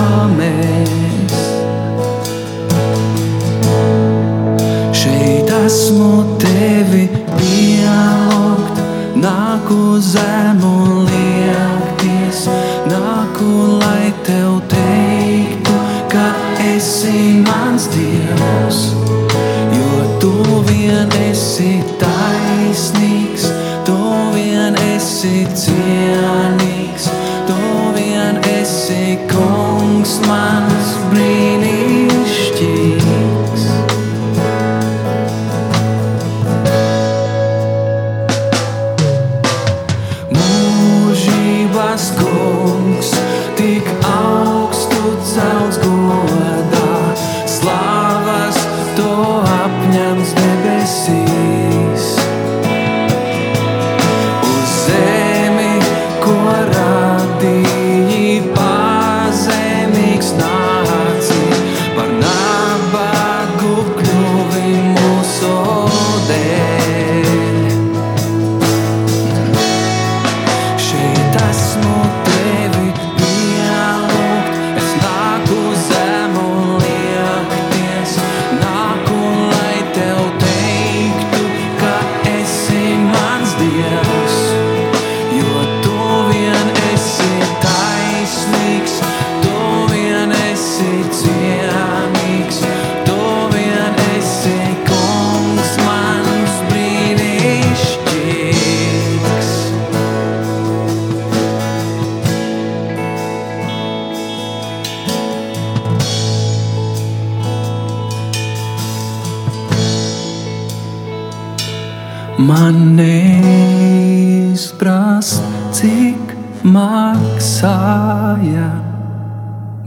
[9.66, 12.46] nāku zemu liekties,
[12.86, 15.74] nāku, lai tev teiktu,
[16.08, 16.30] ka
[16.62, 18.94] esi mans dievs,
[19.74, 23.50] jo tu vien esi taisnīgs,
[23.84, 23.98] tu
[24.34, 26.45] vien esi cienīgs,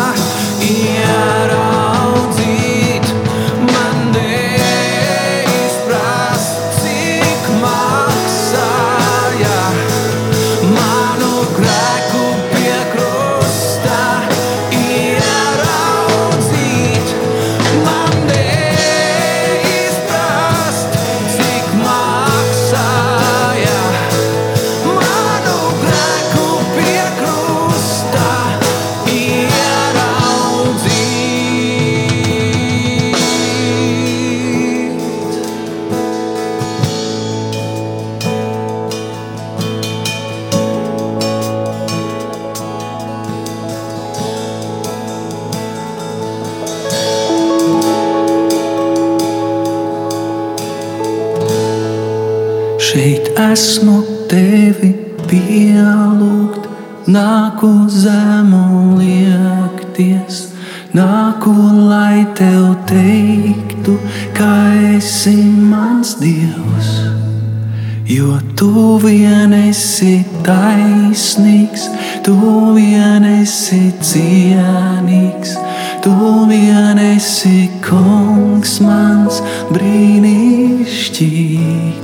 [53.50, 54.92] esmu tevi
[55.30, 56.68] pielūgt,
[57.10, 60.54] nāku zemu liekties,
[60.94, 61.54] nāku,
[61.90, 63.98] lai tev teiktu,
[64.38, 64.52] ka
[64.94, 65.38] esi
[65.72, 66.90] mans dievs.
[68.10, 71.84] Jo tu vien esi taisnīgs,
[72.26, 72.36] tu
[72.74, 75.52] vien esi cienīgs,
[76.06, 76.16] tu
[76.50, 79.42] vien esi kungs mans
[79.74, 81.99] brīnišķīgs.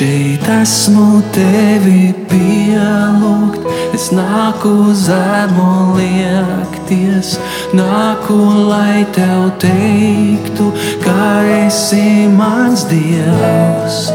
[0.00, 7.34] Šeit esmu tevi pielūgt, es nāku zemu liekties,
[7.76, 8.38] nāku,
[8.70, 10.70] lai tev teiktu,
[11.04, 14.06] ka esi mans dievs.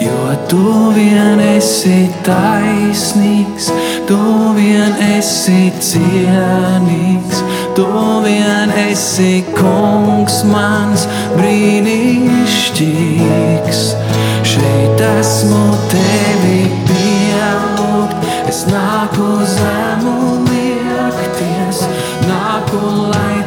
[0.00, 3.66] Jo tu vien esi taisnīgs,
[4.08, 4.16] tu
[4.56, 7.44] vien esi cienīgs,
[7.76, 7.84] tu
[8.24, 11.04] vien esi kungs mans
[11.36, 13.82] brīnišķīgs.
[14.54, 18.16] Šeit esmu tevi pielūgt,
[18.48, 20.16] es nāku zemu
[20.48, 21.84] liekties,
[22.24, 22.80] nāku,
[23.12, 23.39] lai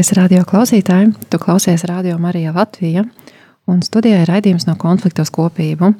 [0.00, 3.02] Dārgais radio klausītāj, tu klausies Radio Marija Latvija
[3.68, 5.90] un studijā ir raidījums no konfliktos kopību.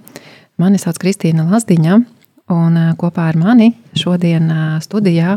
[0.56, 1.98] Mani sauc Kristīna Lazdiņa
[2.54, 5.36] un ā, kopā ar mani šodien ā, studijā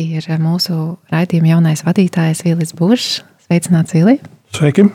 [0.00, 0.78] ir mūsu
[1.12, 3.20] raidījuma jaunais vadītājs Vilis Bušs.
[3.44, 4.16] Sveicināts, Vili!
[4.56, 4.88] Sveiki!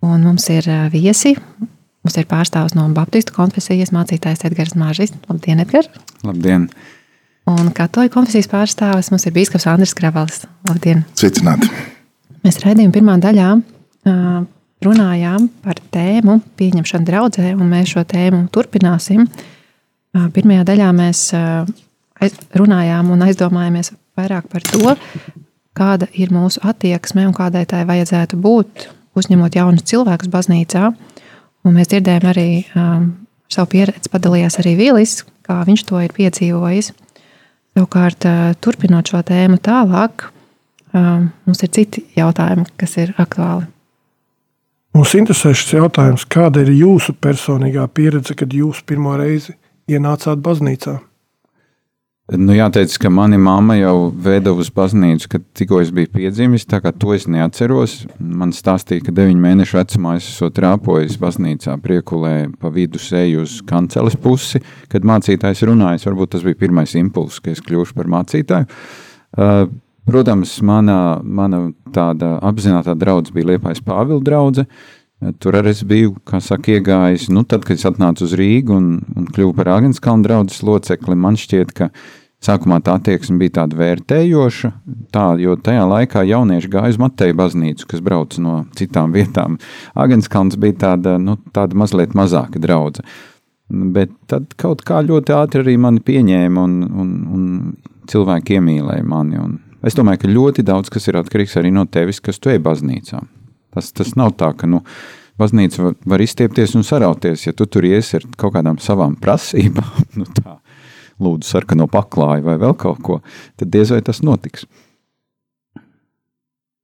[0.00, 1.36] Un mums ir ā, viesi.
[1.36, 5.12] Mums ir pārstāvs no Baptistu konfesijas mācītājs Edgars Māžis.
[5.28, 5.92] Labdien, Edgars!
[6.24, 6.70] Labdien!
[7.52, 10.46] Un katoļu konfesijas pārstāvis mums ir Bīskaps Andris Kravalis.
[10.72, 11.04] Labdien!
[11.12, 11.98] Sveicināti!
[12.44, 13.48] Mēs raidījuma pirmā daļā
[14.80, 19.26] runājām par tēmu pieņemšanu draudzē, un mēs šo tēmu turpināsim.
[20.34, 21.26] Pirmajā daļā mēs
[22.56, 24.96] runājām un aizdomājāmies vairāk par to,
[25.76, 30.90] kāda ir mūsu attieksme un kādai tai vajadzētu būt, uzņemot jaunus cilvēkus baznīcā.
[31.64, 33.10] Un mēs dzirdējām arī um,
[33.52, 36.92] savu pieredzi, padalījās arī Vīlis, kā viņš to ir piedzīvojis.
[37.76, 40.30] Savukārt, ā, turpinot šo tēmu tālāk,
[40.94, 43.68] mums ir citi jautājumi, kas ir aktuāli.
[44.96, 49.54] Mums interesē šis jautājums, kāda ir jūsu personīgā pieredze, kad jūs pirmo reizi
[49.90, 50.96] ienācāt baznīcā?
[52.30, 56.66] Nu, jāteic, ka mani mamma jau veda uz baznīcu, kad tikko es biju piedzimis.
[56.70, 57.96] Tā kā to es neatceros.
[58.18, 63.56] Man stāstīja, ka 9 mēnešu vecumā es esmu trāpojis baznīcā, priekulē pa vidu eju uz
[63.66, 66.06] kanceles pusi, kad mācītājs runājas.
[66.06, 68.70] Varbūt tas bija pirmais impulss, ka es kļūšu par mācītāju.
[69.34, 69.64] Uh,
[70.08, 74.70] Protams, mana, mana tāda apzināta draudzene bija Liepais Pāvila draudzene.
[75.36, 77.26] Tur arī es biju, kā saka, iegājis.
[77.28, 78.86] Nu, tad, kad es atnācu uz Rīgu un,
[79.20, 81.90] un kļuvu par Agenskalnu draugas locekli, man šķiet, ka
[82.40, 84.70] sākumā tā attieksme bija tāda vērtējoša,
[85.12, 89.60] tā, jo tajā laikā jaunieši gāja uz Mateja baznīcu, kas brauc no citām vietām.
[89.92, 93.08] Agenskalns bija tāda, nu, tāda mazliet mazāka draudzene.
[93.70, 99.36] Bet tad kaut kā ļoti ātri arī mani pieņēma un, un, un cilvēki iemīlēja mani.
[99.38, 102.60] Un es domāju, ka ļoti daudz kas ir atkarīgs arī no tevis, kas tu ej
[102.64, 103.22] baznīcā.
[103.74, 104.82] Tas, tas nav tā, ka nu,
[105.40, 107.46] baznīca var, var izstiepties un sarauties.
[107.46, 110.58] Ja tu tur iesi ar kaut kādām savām prasībām, nu tā,
[111.22, 113.20] lūdzu, sarkano paklāju vai vēl kaut ko,
[113.60, 114.66] tad diez vai tas notiks.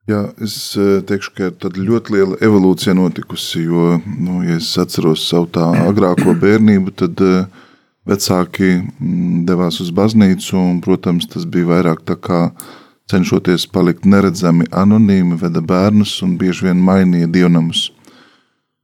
[0.07, 3.65] Jā, es eh, teikšu, ka tāda ļoti liela evolūcija notikusi.
[3.67, 7.65] Jo, nu, ja es atceros savu tā agrāko bērnību, tad eh,
[8.07, 10.55] vecāki mm, devās uz baznīcu.
[10.61, 12.41] Un, protams, tas bija vairāk tā kā
[13.11, 17.91] cenšoties palikt neredzami, anonīmi, veda bērnus un bieži vien mainīja dievnamus.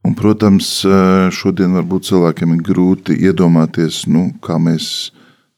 [0.02, 5.10] Un, protams, eh, šodien varbūt cilvēkiem ir grūti iedomāties, nu, kā mēs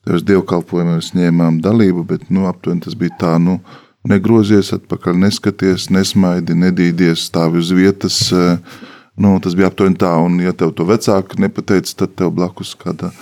[0.04, 3.60] tajos dievkalpojumos ņēmām dalību, bet nu, aptuveni tas bija tā, nu,
[4.04, 8.32] negrozies atpakaļ, neskaties, nesmaidi, nedīdies, stāvi uz vietas.
[8.32, 8.58] eh,
[9.16, 13.12] Nu, tas bija aptuveni tā, un, ja tev to vecāki nepateica, tad tev blakus kāda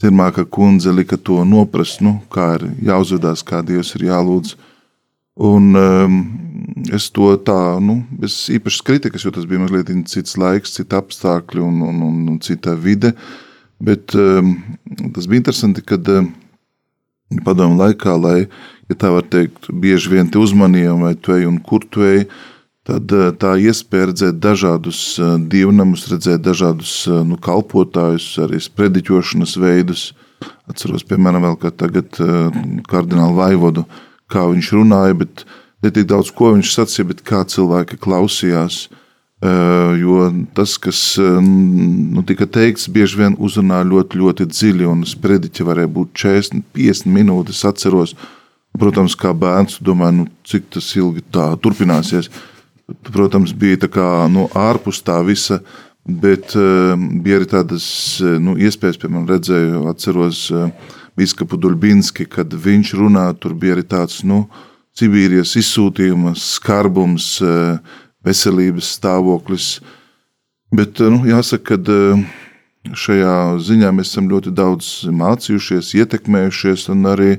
[0.00, 4.54] dzirmāka kundze lika to noprast, nu, kā ir jāuzvedās, kā Dievs ir jālūdz.
[5.40, 6.16] Un um,
[6.92, 11.62] es to tā, nu, bez īpašas kritikas, jo tas bija mazliet cits laiks, cita apstākļi
[11.64, 13.14] un, un, un, un cita vide.
[13.82, 14.58] Bet um,
[15.14, 16.28] tas bija interesanti, kad um,
[17.46, 18.44] padomu laikā, lai,
[18.92, 22.26] ja tā var teikt, bieži vien te uzmanīja, vai tu ej un kur tu ej,
[22.84, 29.56] tad uh, tā iespēja redzēt dažādus uh, dievnamus, redzēt dažādus uh, nu, kalpotājus, arī sprediķošanas
[29.64, 30.10] veidus.
[30.68, 32.52] Atceros, piemēram, vēl, ka tagad uh,
[32.90, 33.88] kardinālu vaivodu,
[34.32, 35.44] kā viņš runāja, bet
[35.84, 38.86] ne tik daudz, ko viņš sacīja, bet kā cilvēki klausījās.
[38.88, 38.98] Uh,
[39.42, 45.66] Jo tas, kas uh, nu, tika teikts, bieži vien uzrunā ļoti, ļoti dziļi, un sprediķi
[45.66, 47.64] varēja būt 40, 50 minūtes.
[47.66, 48.14] Atceros,
[48.78, 52.30] protams, kā bērns, domāju, nu, cik tas ilgi tā turpināsies.
[53.10, 55.58] Protams, bija tā kā no ārpus tā visa,
[56.06, 57.84] bet uh, bija arī tādas
[58.22, 64.22] nu, iespējas, piemēram, redzēju, atceros uh, biskupu Dulbinski, kad viņš runā, tur bija arī tāds,
[64.24, 64.46] nu,
[64.92, 67.78] Sibīrijas izsūtījuma skarbums, uh,
[68.24, 69.80] veselības stāvoklis.
[70.72, 77.30] Bet nu, jāsaka, ka šajā ziņā mēs esam ļoti daudz mācījušies, ietekmējušies un arī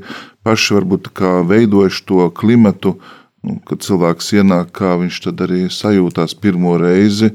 [0.45, 1.09] paši varbūt
[1.49, 2.95] veidojuši to klimatu,
[3.43, 7.33] nu, kad cilvēks ienāk, kā viņš tad arī sajūtās pirmo reizi.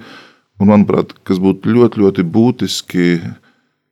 [0.59, 3.05] Un, manuprāt, kas būtu ļoti, ļoti būtiski,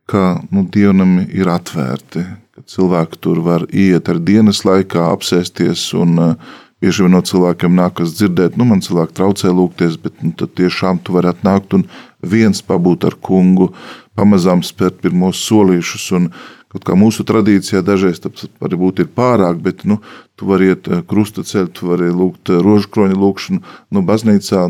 [0.07, 2.22] ka nu, dievnami ir atvērti,
[2.54, 7.72] ka cilvēki tur var iet ar dienas laikā, apsēsties un uh, Bieži vien no cilvēkiem
[7.72, 11.86] nākas dzirdēt, nu, man cilvēki traucē lūgties, bet nu, tad tiešām tu vari atnākt un
[12.20, 13.70] viens pabūt ar kungu,
[14.14, 16.04] pamazām spērt pirmos solīšus.
[16.18, 16.28] Un,
[16.74, 20.02] kaut kā mūsu tradīcijā dažreiz tas varbūt ir pārāk, bet nu,
[20.36, 23.64] tu vari iet krusta ceļu, tu vari lūgt rožkroņa lūgšanu
[23.96, 24.68] no baznīcā.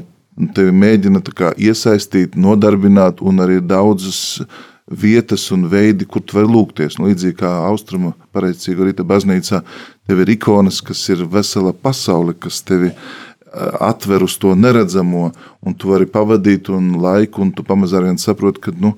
[0.55, 4.47] Tevi mēģina kā, iesaistīt, nodarbināt, un arī daudzas
[4.87, 6.99] vietas un veidi, kur tu vari lūgties.
[6.99, 9.63] Nu, līdzīgi kā austrumu pareizcīga rīta baznīcā,
[10.07, 12.93] tev ir ikonas, kas ir vesela pasaule, kas tevi
[13.81, 15.31] atver uz to neredzamo,
[15.61, 18.93] un tu vari pavadīt un laiku, un tu pamazām saproti, ka nu,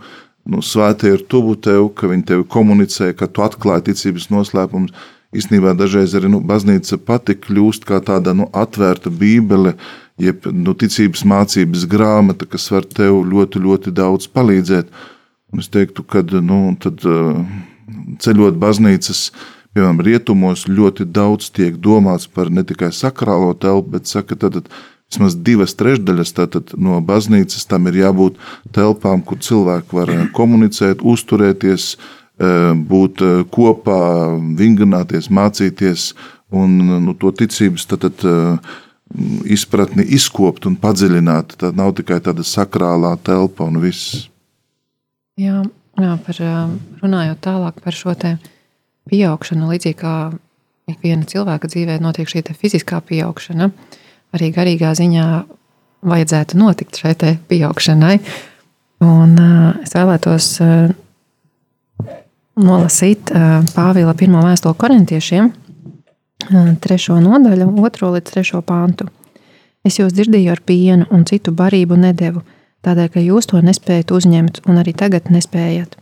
[0.48, 4.94] nu, svētie ir tuvu tev, ka viņi tevi komunicē, ka tu atklāji ticības noslēpumus.
[5.36, 9.74] Īstenībā dažreiz arī nu, baznīca pati kļūst kā tāda nu, atvērta bībele,
[10.18, 14.88] jeb nu, ticības mācības grāmata, kas var tev ļoti, ļoti daudz palīdzēt.
[15.56, 17.00] Es teiktu, ka nu, tad,
[18.20, 19.30] ceļot baznīcas
[19.78, 24.64] piemēram, rietumos ļoti daudz tiek domāts par ne tikai sakrālo telpu, bet saka, tad,
[25.08, 28.38] vismaz divas trešdaļas tātad, no baznīcas tam ir jābūt
[28.76, 34.00] telpām, kur cilvēki var eh, komunicēt, uzturēties, eh, būt eh, kopā,
[34.58, 36.12] vingrināties, mācīties
[36.50, 38.24] un nu, to ticības tātad,
[39.48, 41.54] izpratni izkopt un padziļināt.
[41.60, 44.26] Tā nav tikai tāda sakrālā telpa un viss.
[45.38, 45.62] Jā,
[45.98, 46.40] jā par,
[47.02, 48.54] runājot tālāk par šo tēmu
[49.08, 50.14] pieaugšana, līdzīgi kā
[50.90, 53.70] ikviena cilvēka dzīvē, notiek šī fiziskā pieaugšana.
[54.36, 55.26] Arī garīgā ziņā
[56.08, 57.14] vajadzētu notikt šai
[57.48, 58.18] pieaugšanai.
[59.04, 60.90] Un, uh, es vēlētos uh,
[62.58, 65.52] nolasīt uh, Pāvila pirmo vēstuli korintiešiem,
[66.82, 69.06] trešo nodaļu, otro līdz trešo pāntu.
[69.86, 72.42] Es jūs dzirdēju ar pienu un citu barību nedevu,
[72.86, 75.96] tādēļ, ka jūs to nespējat uzņemt un arī tagad nespējat,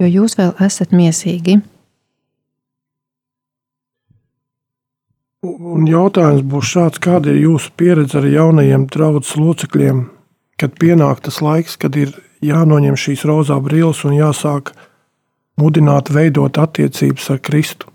[0.00, 1.60] jo jūs vēl esat miesīgi
[5.46, 10.06] Un jautājums būs šāds, kāda ir jūsu pieredze ar jaunajiem draugus locekļiem,
[10.60, 14.72] kad pienāk tas laiks, kad ir jānoņem šīs rozā brilles un jāsāk
[15.60, 17.92] mudināt, veidot attiecības ar Kristu,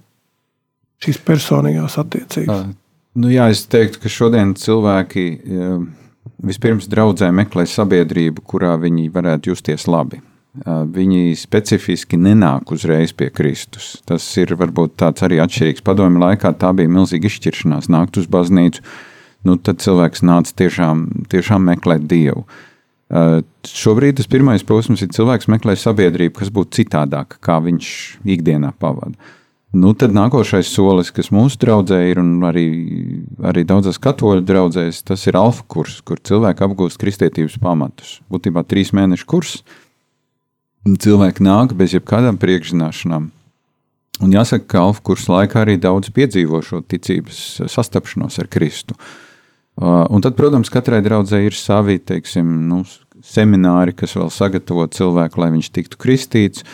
[1.03, 2.70] šīs personīgās attiecības?
[3.20, 5.26] Nu, jā, es teiktu, ka šodien cilvēki
[6.41, 14.01] vispirms draudzē meklē sabiedrību, kurā viņi varētu justies labi viņi specifiski nenāk uzreiz pie Kristus.
[14.05, 15.84] Tas ir varbūt tāds arī atšķirīgs.
[15.84, 18.84] Padomju laikā tā bija milzīga izšķiršanās nākt uz baznīcu.
[19.47, 22.45] Nu, tad cilvēks nāca tiešām, tiešām meklēt Dievu.
[23.67, 27.88] Šobrīd tas pirmais posms ir cilvēks meklē sabiedrību, kas būtu citādāka, kā viņš
[28.36, 29.15] ikdienā pavada.
[29.72, 32.65] Nu, tad nākošais solis, kas mūsu draudzē ir, un arī,
[33.47, 38.17] arī daudzās katoļu draudzēs, tas ir alfa kurs, kur cilvēki apgūst kristietības pamatus.
[38.32, 39.80] Būtībā trīs mēnešu kurs, uh,
[40.86, 43.30] cilvēki nāk bez jebkādām priekšzināšanām.
[44.22, 48.97] Un jāsaka, ka Alfa kursa laikā arī daudz piedzīvo šo ticības sastapšanos ar Kristu.
[49.82, 52.84] Uh, un tad, protams, katrai draudzē ir savi teiksim, nu,
[53.26, 56.65] semināri, kas vēl sagatavo cilvēku, lai viņš tiktu kristīts.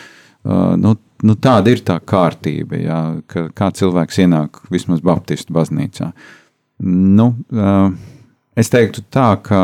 [0.42, 0.96] Uh, nu,
[1.26, 3.00] nu, tāda ir tā kārtība, jā,
[3.30, 6.12] ka, kā cilvēks ienāk vismaz Baptistu baznīcā.
[6.86, 7.32] Nu,
[8.58, 9.60] es teiktu tā, ka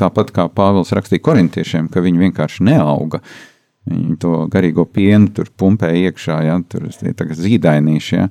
[0.00, 3.22] tāpat kā Pāvils rakstīja korintiešiem, ka viņi vienkārši neauga.
[3.90, 8.16] Viņi to garīgo pienu tur pumpē iekšā, ja tur ir zīdainīši.
[8.16, 8.28] Ja.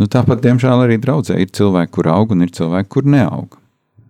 [0.00, 3.58] Nu, tāpat, diemžēl, arī draudzē ir cilvēki, kur aug un ir cilvēki, kur neaug.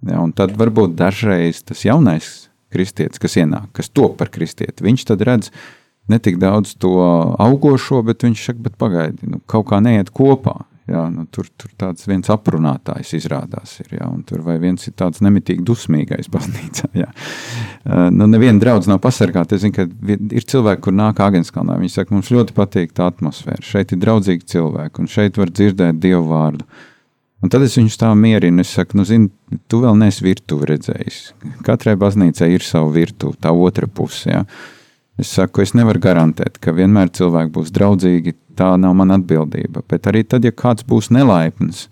[0.07, 5.05] Ja, un tad varbūt dažreiz tas jaunais kristietis, kas ienāk, kas top par kristieti, viņš
[5.11, 5.86] tad redz ne
[6.23, 6.95] tik daudz to
[7.43, 10.61] augošo, bet viņš saka, bet pagaidi, nu, kaut kā neiet kopā.
[10.87, 13.73] Jā, nu, tur, tur tāds viens aprunātājs izrādās.
[13.83, 16.91] Ir, jā, tur vai viens ir tāds nemitīgi dusmīgais baznīcā.
[16.95, 17.09] Jā.
[17.83, 19.59] Uh, nu, neviena draudzene nav pasargāta.
[19.59, 21.81] Es zinu, ka ir cilvēki, kur nāk Agenskalnā.
[21.83, 23.67] Viņi saka, mums ļoti patīk tā atmosfēra.
[23.67, 26.69] Šeit ir draudzīgi cilvēki, un šeit var dzirdēt Dievu vārdu.
[27.43, 28.63] Un tad es viņus tā mierinu.
[28.63, 29.33] Es saku, nu, zini,
[29.67, 31.21] tu vēl neesi virtuvi redzējis.
[31.67, 34.31] Katrai baznīcai ir sava virtuve, tā otra puse.
[34.31, 34.47] Jā.
[35.17, 38.37] Es saku, es nevaru garantēt, ka vienmēr cilvēki būs draudzīgi.
[38.57, 39.83] Tā nav mana atbildība.
[39.89, 41.87] Bet arī tad, ja kāds būs nelaipns,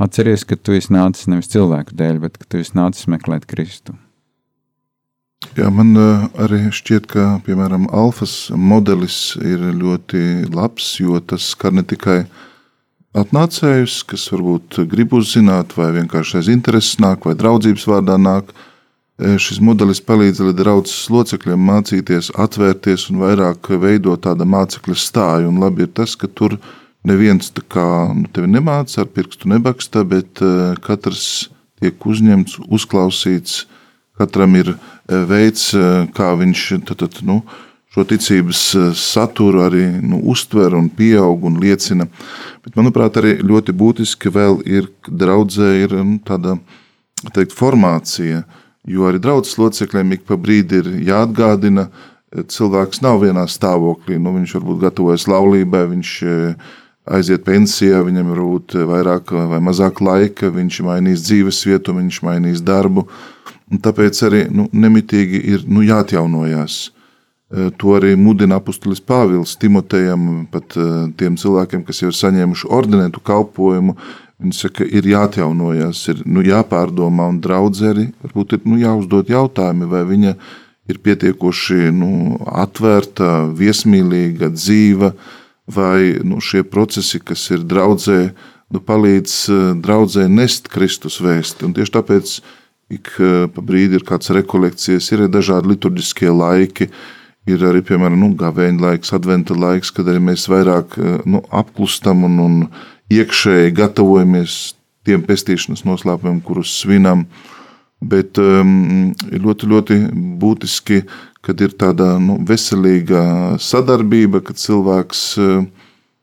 [0.00, 3.96] atceries, ka tu esi nācis nevis cilvēku dēļ, bet ka tu esi nācis meklēt Kristu.
[5.56, 11.76] Jā, man eh, arī šķiet, ka piemēram Alfas modelis ir ļoti labs, jo tas skar
[11.76, 12.22] ne tikai
[13.16, 18.76] atnācējus, kas varbūt grib uzzināt, vai vienkārši aiz intereses nāk, vai draudzības vārdā nāk, Eh,
[19.18, 25.48] šis modelis palīdz arī draudzes locekļiem mācīties, atvērties un vairāk veidot tādu mācekļu stāju.
[25.50, 26.54] Un labi ir tas, ka tur
[27.06, 31.48] neviens kā, nu, tevi nemāca ar pirkstu nebaksta, bet uh, katrs
[31.80, 33.64] tiek uzņemts, uzklausīts.
[34.18, 35.72] Katram ir uh, veids,
[36.14, 37.40] kā viņš tad, tad, nu,
[37.94, 38.62] šo ticības
[38.98, 42.06] saturu arī nu, uztver un pieaug un liecina.
[42.62, 46.54] Bet, manuprāt, arī ļoti būtiski vēl ir, draudzē ir nu, tāda
[47.34, 48.44] teikt, formācija.
[48.46, 52.08] Uh, Jo arī draudzes locekļiem ik pa brīdi ir jāatgādina, ka
[52.48, 54.18] cilvēks nav vienā stāvoklī.
[54.20, 56.36] Nu, viņš varbūt gatavojas laulībai, viņš e,
[57.18, 62.64] aiziet pensijā, viņam ir varbūt vairāk vai mazāk laika, viņš mainīs dzīves vietu, viņš mainīs
[62.64, 63.08] darbu.
[63.68, 66.86] Un tāpēc arī nu, nemitīgi ir nu, jāatjaunojās.
[67.80, 70.74] To arī mudina apustulis Pāvils Timotejam, pat
[71.16, 73.94] tiem cilvēkiem, kas jau ir saņēmuši ordinētu kalpojumu.
[74.38, 80.04] Viņi saka, ir jāatjaunojas, ir nu, jāpārdomā, un draudzeri varbūt ir nu, jāuzdod jautājumi, vai
[80.06, 80.34] viņa
[80.88, 85.10] ir pietiekoši nu, atvērta, viesmīlīga, dzīva,
[85.74, 88.20] vai nu, šie procesi, kas ir draudzē,
[88.70, 91.66] nu, palīdz eh, draudzē nest Kristus vēsti.
[91.66, 92.38] Un tieši tāpēc
[92.94, 96.88] ik eh, pa brīdi ir kāds rekolekcijas, ir dažādi liturģiskie laiki,
[97.48, 102.22] ir arī, piemēram, nu, gavēņa laiks, adventa laiks, kad arī mēs vairāk eh, nu, apklustam
[102.28, 102.62] un, un
[103.12, 104.56] iekšēji gatavojamies
[105.08, 107.26] tiem pestīšanas noslēpumiem, kurus svinam.
[107.98, 109.96] Bet um, ir ļoti, ļoti
[110.38, 111.00] būtiski,
[111.42, 115.64] kad ir tāda nu, veselīga sadarbība, kad cilvēks uh,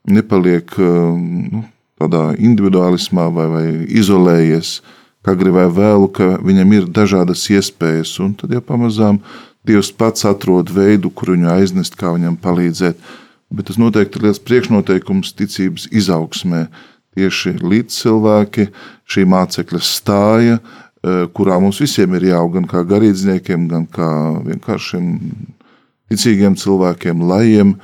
[0.08, 1.66] nepaliek uh, nu,
[2.00, 4.78] tādā individuālismā vai, vai izolējies,
[5.26, 9.20] kā gribēja vēlu, ka viņam ir dažādas iespējas, un tad jau pamazām
[9.66, 13.00] Dievs pats atrod veidu, kur viņu aiznest, kā viņam palīdzēt
[13.54, 16.66] bet tas noteikti ir liels priekšnoteikums ticības izaugsmē.
[17.16, 18.68] Tieši līdzcilvēki,
[19.08, 24.10] šī mācekļa stāja, e, kurā mums visiem ir jāaug gan kā garīdzniekiem, gan kā
[24.44, 25.14] vienkāršiem
[26.12, 27.78] ticīgiem cilvēkiem, lajiem.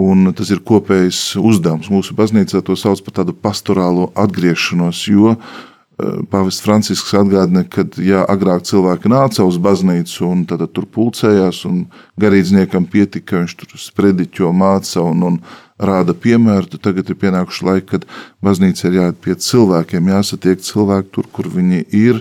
[0.00, 1.90] Un tas ir kopējs uzdevums.
[1.92, 5.52] Mūsu baznīcā to sauc par tādu pastorālo atgriešanos, jo uh,
[5.94, 11.84] Pāvests Francisks atgādina, ka ja agrāk cilvēki nāca uz baznīcu un tad tur pulcējās, un
[12.18, 15.36] garīdzniekam pietika, ka viņš tur sprediķo māca un, un
[15.78, 18.08] rāda piemēru, tad tagad ir pienākuši laiki, kad
[18.42, 22.18] baznīca ir jāiet pie cilvēkiem, jāsatiek cilvēki tur, kur viņi ir,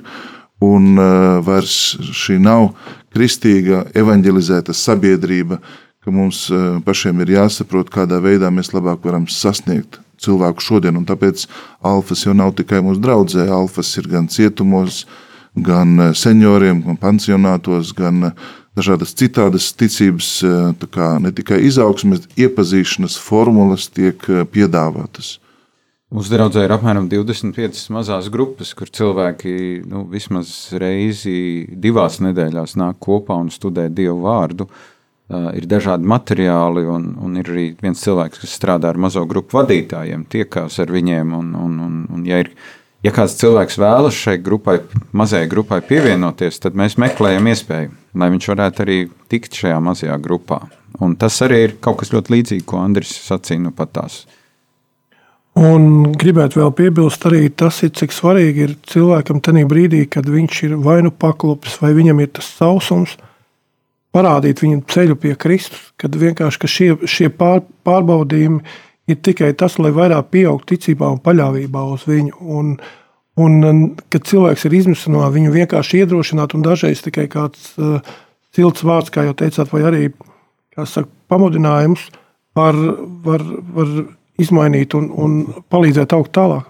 [0.62, 0.94] un
[1.44, 1.80] vairs
[2.14, 2.76] šī nav
[3.14, 5.58] kristīga, evanģelizēta sabiedrība,
[6.04, 6.46] ka mums
[6.86, 10.98] pašiem ir jāsaprot, kādā veidā mēs labāk varam sasniegt cilvēku šodien.
[11.00, 11.46] Un tāpēc
[11.86, 15.04] alfas jau nav tikai mūsu draudzē, alfas ir gan cietumos,
[15.56, 22.28] gan eh, senioriem, gan pansionātos, gan eh, dažādas citādas ticības, eh, kā ne tikai izaugsmes,
[22.40, 24.20] iepazīšanas formulas tiek
[24.54, 25.38] piedāvātas.
[26.14, 33.00] Mūsu draudzē ir apmēram 25 mazās grupas, kur cilvēki nu, vismaz reizi divās nedēļās nāk
[33.02, 34.68] kopā un studē Dievu vārdu.
[34.70, 34.93] Uh,
[35.32, 40.26] ir dažādi materiāli, un, un ir arī viens cilvēks, kas strādā ar mazo grupu vadītājiem,
[40.30, 41.34] tiekās ar viņiem.
[41.40, 42.52] Un, un, un, un ja, ir,
[43.06, 44.80] ja kāds cilvēks vēlas šai grupai,
[45.16, 49.02] mazajai grupai pievienoties, tad mēs meklējam iespēju, lai viņš varētu arī
[49.32, 50.64] tikt šajā mazajā grupā.
[51.02, 54.24] Un tas arī ir kaut kas ļoti līdzīgs, ko Andris sacīja nu pat tās.
[55.54, 60.62] Un gribētu vēl piebilst, arī tas ir, cik svarīgi ir cilvēkam tajā brīdī, kad viņš
[60.66, 63.14] ir vai nu paklupis, vai viņam ir tas sausums,
[64.14, 68.62] parādīt viņam ceļu pie Kristus, kad vienkārši ka šie, šie pār, pārbaudījumi
[69.12, 72.36] ir tikai tas, lai vairāk pieaugtu ticībā un paļāvībā uz viņu.
[72.56, 72.76] Un,
[73.42, 73.80] un
[74.14, 78.00] kad cilvēks ir izmisums no viņu vienkārši iedrošināt, un dažreiz tikai kāds uh,
[78.56, 80.04] silts vārds, kā jau teicāt, vai arī
[80.78, 82.08] saka, pamudinājums
[82.58, 82.78] var,
[83.26, 83.44] var,
[83.74, 83.98] var
[84.42, 85.42] izmainīt un, un
[85.74, 86.70] palīdzēt augt tālāk.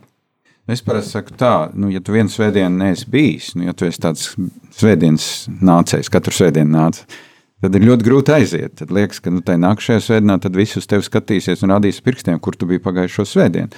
[0.71, 3.99] Es parasti saku, tā, nu, ja tu vienu svētdienu neesi bijis, nu, ja tu esi
[3.99, 4.29] tāds
[4.77, 5.25] svētdienas
[5.59, 7.17] nācējs, katru svētdienu nācējs,
[7.63, 8.75] tad ir ļoti grūti aiziet.
[8.81, 12.57] Tad liekas, ka nu, tajā nākamajā svētdienā viss uz tevi skatīsies un rādīs pirkstiem, kur
[12.59, 13.71] tu biji pagājušo svētdienu.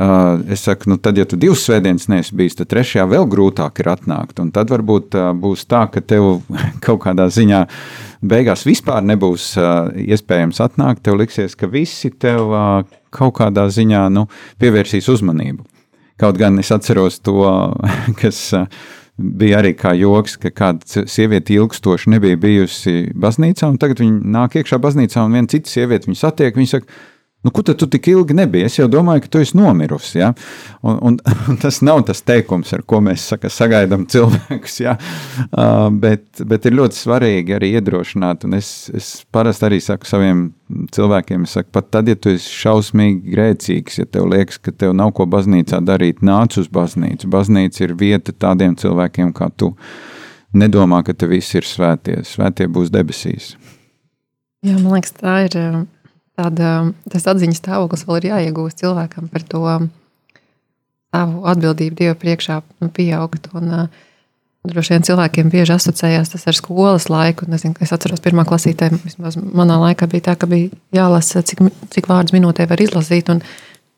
[0.00, 3.82] Uh, es saku, nu, tad, ja tu divas svētdienas neesi bijis, tad trešajā vēl grūtāk
[3.82, 4.38] ir atnākt.
[4.42, 6.44] Un tad varbūt uh, būs tā, ka tev
[6.84, 7.64] kaut kādā ziņā
[8.22, 11.02] beigās vispār nebūs uh, iespējams atnākt.
[11.06, 12.70] Tev liksies, ka visi tev uh,
[13.14, 14.28] kaut kādā ziņā nu,
[14.62, 15.66] pievērsīs uzmanību.
[16.20, 17.42] Kaut gan es atceros to,
[18.22, 18.46] kas.
[18.56, 18.88] Uh,
[19.20, 24.58] bija arī kā joks, ka kāda sieviete ilgstoši nebija bijusi baznīcā, un tagad viņa nāk
[24.60, 26.56] iekšā baznīcā, un viena cita sieviete viņu satiek.
[26.56, 27.00] Viņa saka,
[27.40, 28.68] Nu, kur tu tik ilgi nebija?
[28.68, 30.18] Es jau domāju, ka tu esi nomirusi.
[30.20, 30.34] Ja?
[30.84, 31.14] Un, un,
[31.48, 34.74] un tas nav tas teikums, ar ko mēs saka, sagaidām cilvēkus.
[34.84, 34.98] Ja?
[35.48, 38.44] Uh, bet, bet ir ļoti svarīgi arī iedrošināt.
[38.58, 40.42] Es, es parasti arī saku saviem
[40.92, 45.14] cilvēkiem, saku, pat tad, ja tu esi šausmīgi grēcīgs, ja tev liekas, ka tev nav
[45.16, 47.30] ko baznīcā darīt, nāc uz baznīcu.
[47.32, 49.72] Baznīca ir vieta tādiem cilvēkiem kā tu.
[50.52, 52.18] Nedomā, ka te viss ir svētie.
[52.26, 53.54] Svētie būs debesīs.
[54.66, 55.56] Jā, man liekas, tā ir
[56.40, 56.74] tāda,
[57.12, 59.64] tas atziņas stāvoklis vēl ir jāiegūst cilvēkam par to
[61.10, 63.52] savu atbildību Dievu priekšā, nu, pieaugt.
[63.58, 64.06] Un, uh,
[64.60, 67.46] Droši vien cilvēkiem bieži asociējās tas ar skolas laiku.
[67.48, 71.62] Nezinu, es atceros, pirmā klasītē, vismaz manā laikā bija tā, ka bija jālasa, cik,
[71.94, 73.30] cik vārdus minūtē var izlasīt.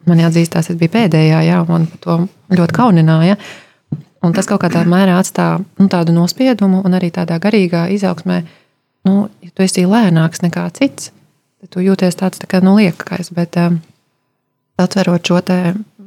[0.06, 2.20] Man jāatzīstās, es biju pēdējā, jā, man to
[2.54, 3.40] ļoti kaunināja.
[4.22, 8.38] Un tas kaut kādā mērā atstāja nu, tādu nospiedumu, un arī tādā garīgā izaugsmē,
[9.10, 11.10] nu, ja tu esi lēnāks nekā cits,
[11.70, 13.30] tu jūties tāds tā kā nu, liekais.
[13.34, 13.80] Bet um,
[14.80, 15.40] atverot šo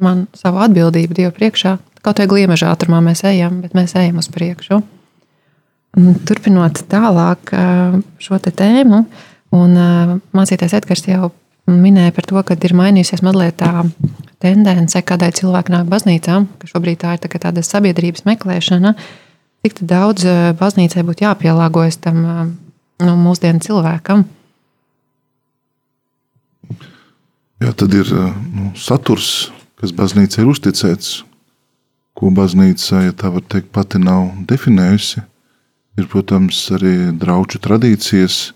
[0.01, 4.27] man savu atbildību Dievu priekšā, kaut kā gliemeža ātrumā mēs ejam, bet mēs ejam uz
[4.31, 4.81] priekšu.
[6.27, 9.05] Turpinot tālāk uh, šo tēmu,
[9.55, 11.31] un uh, mācītājs Edgars jau
[11.71, 13.85] minēja par to, ka ir mainījusies mazliet tā
[14.43, 18.93] tendence, kādai cilvēki nāk baznīcā, ka šobrīd tā ir tā tāda sabiedrības meklēšana,
[19.65, 20.27] cik daudz
[20.59, 22.21] baznīcai būtu jāpielāgojas tam
[23.01, 24.27] nu, mūsdienu cilvēkam.
[27.63, 29.49] Jā, tad ir nu, saturs,
[29.79, 31.21] kas baznīcai ir uzticēts,
[32.15, 35.23] ko baznīca, ja tā var teikt, pati nav definējusi.
[35.95, 38.49] Ir, protams, arī draugu tradīcijas,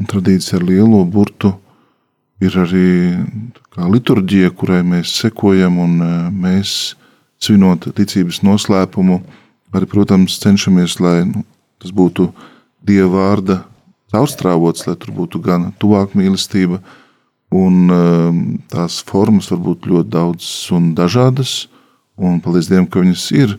[0.00, 1.52] un tradīcija ar lielo burtu.
[2.40, 3.20] Ir arī
[3.76, 6.94] liturģija, kurai mēs sekojam, un e, mēs,
[7.40, 9.18] svinot ticības noslēpumu,
[9.76, 11.44] arī, protams, cenšamies, lai nu,
[11.80, 12.30] tas būtu
[12.80, 13.58] Dieva vārda
[14.08, 16.80] caurstrāvots, lai tur būtu gan tuvāk mīlestība,
[17.50, 18.00] un e,
[18.70, 21.64] tās formas var būt ļoti daudzas un dažādas
[22.20, 23.56] un paldies Dievam, ka viņas ir.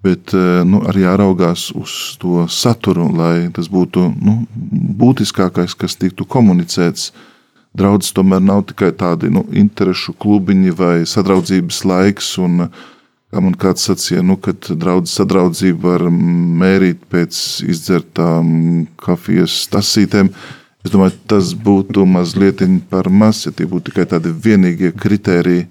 [0.00, 4.38] Bet eh, nu, arī jāraugās uz to saturu, lai tas būtu nu,
[5.00, 7.10] būtiskākais, kas tiktu komunicēts.
[7.76, 12.32] Draudzes tomēr nav tikai tādi nu, interešu klubiņi vai sadraudzības laiks.
[12.42, 12.64] Un,
[13.30, 17.36] kā man kāds sacīja, nu, kad draudzes sadraudzību var mērīt pēc
[17.68, 20.32] izdzertām kafijas tasītēm,
[20.84, 25.68] es domāju, tas būtu mazliet par maz, ja tie būtu tikai tādi vienīgie kritēriji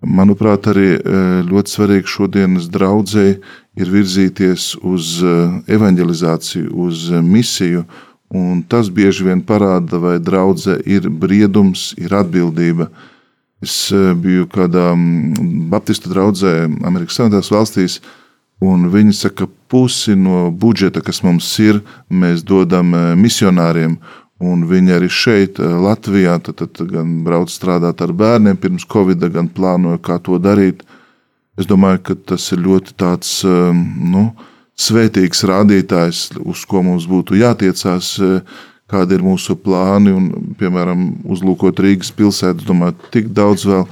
[0.00, 1.00] Manuprāt, arī e,
[1.44, 3.34] ļoti svarīgi šodienas draudzēji
[3.76, 5.32] ir virzīties uz e,
[5.76, 7.84] evanģelizāciju, uz e, misiju.
[8.32, 12.88] Un tas bieži vien parāda, vai draudzē ir briedums, ir atbildība.
[13.60, 14.94] Es biju kādā
[15.68, 16.54] Baptistu draudzē
[16.86, 17.98] Amerikas Savienotās valstīs,
[18.60, 21.80] un viņi saka, ka pusi no budžeta, kas mums ir,
[22.10, 23.98] mēs dodam misionāriem.
[24.40, 29.20] Un viņi arī šeit, eh, Latvijā, tad, tad gan brauc strādāt ar bērniem pirms Covid,
[29.32, 30.80] gan plānoja, kā to darīt.
[31.58, 34.30] Es domāju, ka tas ir ļoti tāds eh, nu,
[34.80, 38.40] svētīgs rādītājs, uz ko mums būtu jātiecās, eh,
[38.88, 40.16] kādi ir mūsu plāni.
[40.16, 43.84] Un, piemēram, uzlūkot Rīgas pilsētu, domāju, tik daudz vēl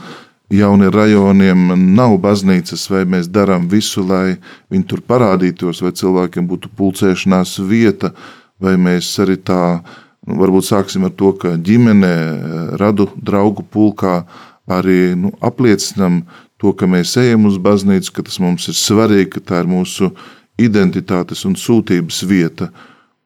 [0.51, 4.39] jauniem rajoniem nav baznīcas, vai mēs darām visu, lai
[4.73, 8.15] viņi tur parādītos, vai cilvēkiem būtu pulcēšanās vieta,
[8.61, 12.13] vai mēs arī tādā Nu, varbūt sāksim ar to, ka ģimenē,
[12.81, 14.27] radu draugu pulkā
[14.69, 16.21] arī nu, apliecinam
[16.61, 20.11] to, ka mēs ejam uz baznīcu, ka tas mums ir svarīgi, ka tā ir mūsu
[20.61, 22.69] identitātes un sūtības vieta.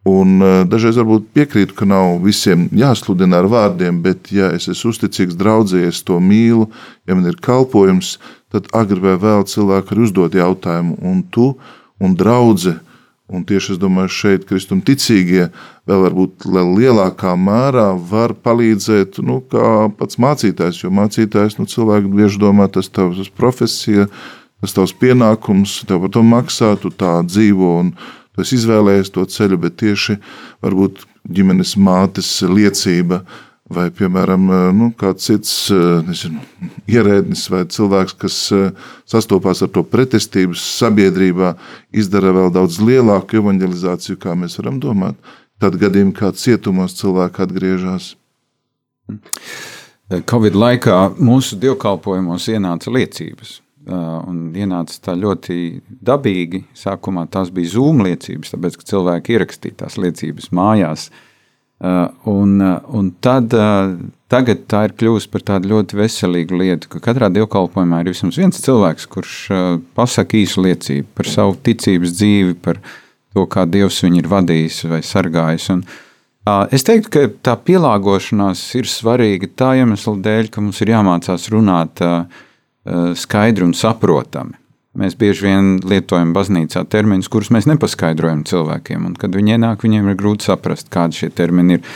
[0.09, 4.91] Un e, dažreiz varbūt piekrītu, ka nav visiem jāsludina ar vārdiem, bet, ja es esmu
[4.95, 6.67] uzticīgs draudzē, es to mīlu,
[7.07, 8.17] ja man ir kalpojums,
[8.51, 11.53] tad agri vai vēl cilvēki var uzdot jautājumu, un tu
[12.03, 12.81] un draudzene
[13.33, 15.47] Un tieši es domāju, šeit kristuma ticīgie
[15.89, 20.83] vēl varbūt lielākā mērā var palīdzēt, nu, kā pats mācītājs.
[20.83, 24.09] Jo mācītājs, nu, cilvēki bieži domā, tas tavs profesija,
[24.61, 27.95] tas tavs pienākums, tev par to maksā, tu tā dzīvo un
[28.33, 30.19] tu esi izvēlējies to ceļu, bet tieši
[30.65, 33.23] varbūt ģimenes mātes liecība
[33.73, 36.43] vai, piemēram, eh, nu, kāds cits eh, nezinu,
[36.91, 38.71] ierēdnis vai cilvēks, kas eh,
[39.09, 41.55] sastopās ar to pretestību sabiedrībā,
[41.93, 45.19] izdara vēl daudz lielāku evanģelizāciju, kā mēs varam domāt.
[45.63, 48.13] Tad gadījumā, kad cietumos cilvēki atgriežas.
[50.29, 53.62] Covid laikā mūsu dievkalpojumos ienāca liecības.
[53.83, 55.55] Un ienāca tā ļoti
[56.07, 56.61] dabīgi.
[56.79, 61.09] Sākumā tās bija zūmu liecības, tāpēc ka cilvēki ierakstīja tās liecības mājās.
[61.11, 61.29] Uh,
[61.83, 63.97] Uh, un, uh, un tad, uh,
[64.31, 68.61] tagad tā ir kļuvusi par tādu ļoti veselīgu lietu, ka katrā dievkalpojumā ir vismaz viens
[68.63, 69.33] cilvēks, kurš
[69.99, 72.79] pasakā īsu liecību par savu ticības dzīvi, par
[73.35, 75.67] to, kā Dievs viņu ir vadījis vai sargājis.
[75.75, 75.83] Un,
[76.71, 82.05] es teiktu, ka tā pielāgošanās ir svarīga tā iemesla dēļ, ka mums ir jāmācās runāt
[83.19, 84.59] skaidri un saprotami.
[84.99, 89.07] Mēs bieži vien lietojam baznīcā terminus, kurus mēs nepaskaidrojam cilvēkiem.
[89.21, 91.87] Kad viņi ienāk, viņiem ir grūti saprast, kādi šie termini ir.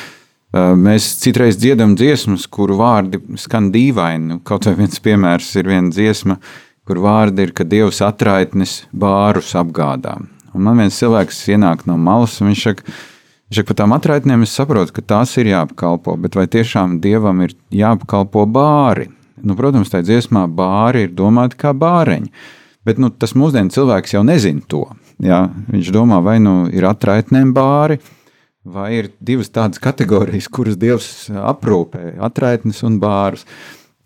[0.56, 4.30] Mēs citreiz dziedam dziesmas, kuru vārdi skan dīvaini.
[4.30, 6.38] Nu, kaut vai viens piemērs ir viena dziesma,
[6.88, 10.30] kur vārdi ir, ka Dievs atraitnes bārus apgādām.
[10.56, 12.86] Un man viens cilvēks ienāk no malas, un viņš saka,
[13.50, 17.44] viņš saka, par tām atraitnēm es saprotu, ka tās ir jāapkalpo, bet vai tiešām Dievam
[17.44, 19.10] ir jāapkalpo bāri?
[19.44, 22.30] Nu, protams, tā dziesmā bāri ir domāti kā bāreņi.
[22.86, 24.84] Bet nu, tas mūsdienu cilvēks jau nezina to.
[25.22, 25.46] Jā.
[25.72, 27.98] Viņš domā, vai nu ir atraitnēm bāri,
[28.66, 33.46] vai ir divas tādas kategorijas, kuras Dievs aprūpē- atraitnes un bārus.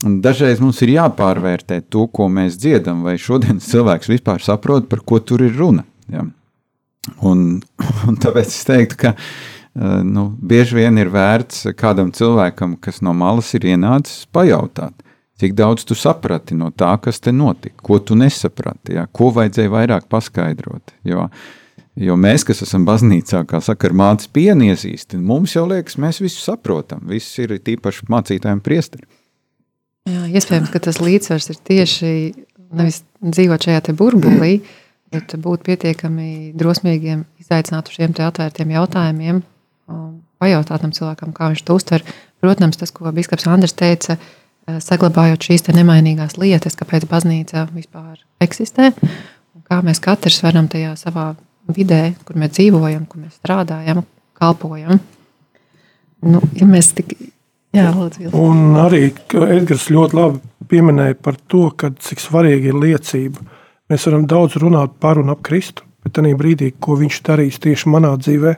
[0.04, 5.00] Un dažreiz mums ir jāpārvērtē to, ko mēs dziedam, vai šodienas cilvēks vispār saprot, par
[5.04, 5.84] ko tur ir runa.
[6.08, 6.24] Jā.
[7.22, 7.60] Un,
[8.08, 13.12] un tāpēc es teiktu, ka eh, nu, bieži vien ir vērts kādam cilvēkam, kas no
[13.12, 14.94] malas ir ienācis, pajautāt,
[15.40, 19.06] Cik daudz tu saprati no tā, kas te notika, ko tu nesaprati, ja?
[19.08, 20.92] ko vajadzēja vairāk paskaidrot.
[21.08, 21.28] Jo,
[21.96, 26.42] jo mēs, kas esam baznīcā, kā saka, ar mātes pieniesīsti, mums jau liekas, mēs visu
[26.44, 27.06] saprotam.
[27.08, 29.08] Viss ir tīpaši mācītājiem priesteri.
[30.10, 32.12] Jā, iespējams, ka tas līdzsvars ir tieši
[32.76, 34.58] nevis dzīvot šajā burbulī,
[35.10, 39.40] bet būt pietiekami drosmīgiem, izaicināt uz šiem atvērtiem jautājumiem,
[40.40, 42.04] pajautāt tam cilvēkam, kā viņš to uztver.
[42.40, 44.16] Protams, tas, ko Biskaps Andris teica,
[44.68, 48.92] saglabājot šīs nemainīgās lietas, kāpēc baznīca vispār eksistē,
[49.56, 51.32] un kā mēs katrs varam tajā savā
[51.70, 54.04] vidē, kur mēs dzīvojam, kur mēs strādājam,
[54.38, 55.00] kalpojam.
[56.20, 57.14] Nu, ja mēs tik
[57.70, 60.40] Jā, lūdzu, un arī Edgars ļoti labi
[60.70, 63.44] pieminēja par to, ka, cik svarīga ir liecība.
[63.90, 67.92] Mēs varam daudz runāt par un ap Kristu, bet tajā brīdī, ko viņš darīs tieši
[67.94, 68.56] manā dzīvē,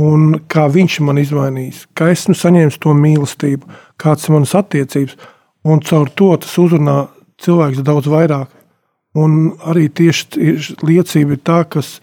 [0.00, 3.68] un kā viņš man izmainīs, kā esmu saņēmis to mīlestību,
[4.00, 5.16] kādas ir manas attiecības,
[5.66, 6.98] un caur to tas uzrunā
[7.42, 8.52] cilvēks daudz vairāk.
[9.16, 10.54] Un arī tieši
[10.84, 11.98] liecība ir tā, kas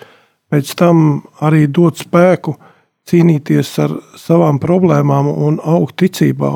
[0.49, 2.55] pēc tam arī dod spēku
[3.09, 6.51] cīnīties ar savām problēmām un augt ticībā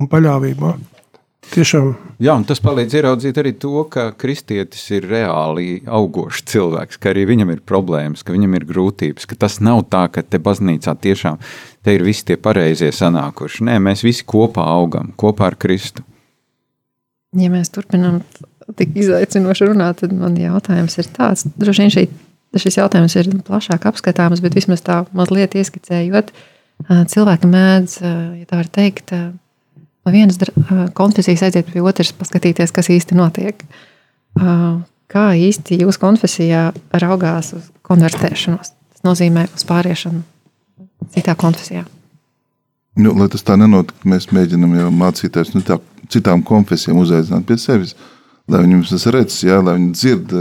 [0.00, 0.72] un paļāvībā.
[1.52, 1.88] Tiešām.
[2.22, 7.26] Jā, un tas palīdz ieraudzīt arī to, ka kristietis ir reāli augošs cilvēks, ka arī
[7.32, 11.42] viņam ir problēmas, ka viņam ir grūtības, ka tas nav tā, ka te baznīcā tiešām
[11.82, 13.66] te ir visi tie pareizie sanākuši.
[13.68, 16.06] Nē, mēs visi kopā augam, kopā ar Kristu.
[17.38, 18.20] Ja mēs turpinām
[18.76, 22.12] tik izaicinoši runāt, tad man jautājums ir tāds, droši vien šeit
[22.60, 26.32] šis jautājums ir plašāk apskatāms, bet vismaz tā mazliet ieskicējot,
[27.12, 27.96] cilvēki mēdz,
[28.40, 30.38] ja tā var teikt, no vienas
[30.98, 33.64] konfesijas aiziet pie otras, paskatīties, kas īsti notiek.
[35.12, 36.70] Kā īsti jūs konfesijā
[37.00, 38.72] raugās uz konvertēšanos?
[38.72, 40.22] Tas nozīmē uz pāriešanu
[41.12, 41.84] citā konfesijā.
[43.00, 45.62] Nu, lai tas tā nenotiktu, mēs mēģinām jau mācīties nu,
[46.12, 47.96] citām konfesijām, uzaicināt pie sevis.
[47.96, 48.12] Uh,
[48.50, 50.34] lai viņi mums redz, jā, lai viņi dzird,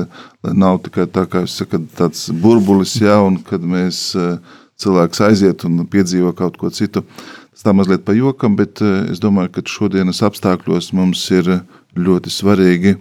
[0.46, 5.22] lai nav tikai tā, kā jūs sakat, tāds burbulis, jā, un kad mēs eh, cilvēks
[5.28, 7.06] aiziet un piedzīvo kaut ko citu.
[7.52, 11.62] Tas tā mazliet pa jokam, bet eh, es domāju, ka šodienas apstākļos mums ir
[11.96, 12.98] ļoti svarīgi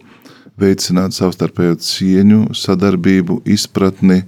[0.60, 4.24] veicināt savstarpējo cieņu, sadarbību, izpratni,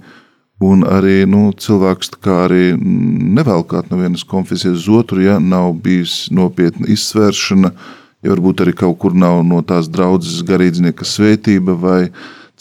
[0.63, 6.87] un arī nu, cilvēks arī nevelkāt no vienas konfesijas uz otru, ja nav bijis nopietna
[6.89, 7.73] izsvēršana,
[8.23, 11.99] ja varbūt arī kaut kur nav no tās draudzes garīdznieka svētība, vai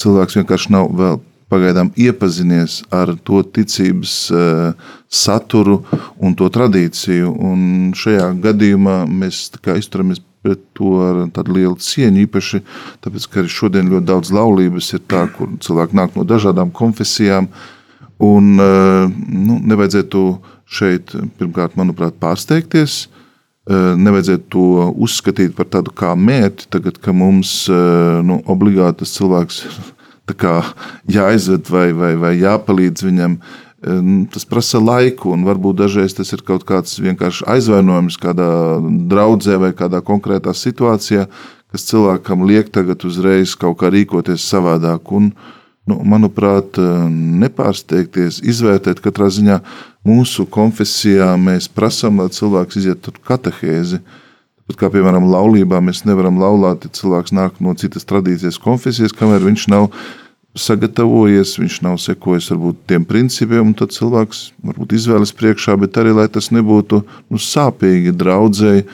[0.00, 1.20] cilvēks vienkārši nav vēl
[1.52, 4.72] pagaidām iepazinies ar to ticības uh,
[5.12, 5.82] saturu
[6.16, 7.32] un to tradīciju.
[7.44, 12.62] Un šajā gadījumā mēs izturamies pret to ar tādu lielu cieņu, īpaši
[13.04, 17.46] tāpēc, ka šodien ļoti daudz laulības ir tā, kur cilvēki nāk no dažādām konfesijām,
[18.22, 20.24] un uh, nu, nevajadzētu
[20.72, 23.04] šeit, pirmkārt, manuprāt, pārsteigties,
[23.70, 29.60] nevajadzētu to uzskatīt par tādu kā mērķi, tagad, ka mums nu, obligāti tas cilvēks
[31.16, 33.38] jāizved vai, vai, vai jāpalīdz viņam.
[34.30, 38.50] Tas prasa laiku, un varbūt dažreiz tas ir kaut kāds vienkārši aizvainojums kādā
[39.10, 41.26] draudzē vai kādā konkrētā situācijā,
[41.72, 45.10] kas cilvēkam liek tagad uzreiz kaut kā rīkoties savādāk.
[45.10, 46.78] Un, uh, nu, manuprāt,
[47.42, 49.58] nepārsteigties, izvērtēt katrā ziņā
[50.06, 51.32] mūsu konfesijā.
[51.40, 54.02] Mēs prasām, lai cilvēks iziet tur katehēzi.
[54.68, 59.42] Pat kā piemēram laulībā, mēs nevaram laulāt, ja cilvēks nāk no citas tradīcijas konfesijas, kamēr
[59.48, 59.88] viņš nav
[60.58, 66.12] sagatavojies, viņš nav sekojis varbūt tiem principiem, un tad cilvēks varbūt izvēlas priekšā, bet arī
[66.14, 68.84] lai tas nebūtu nu, sāpīgi draudzēji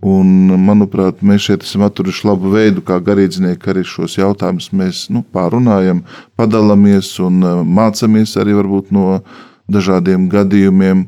[0.00, 0.28] Un,
[0.64, 6.00] manuprāt, mēs šeit esam atraduši labu veidu, kā garīdznieki arī šos jautājumus mēs nu, pārunājam,
[6.40, 8.56] padalāmies un uh, mācāmies arī
[8.96, 9.20] no
[9.68, 11.04] dažādiem gadījumiem.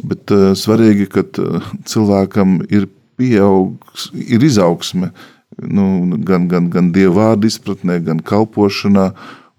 [0.00, 2.88] Bet uh, svarīgi, ka uh, cilvēkam ir
[3.20, 5.12] pieaugs, ir izaugsme
[5.60, 9.10] nu, gan, gan, gan dievu vārdu izpratnē, gan kalpošanā.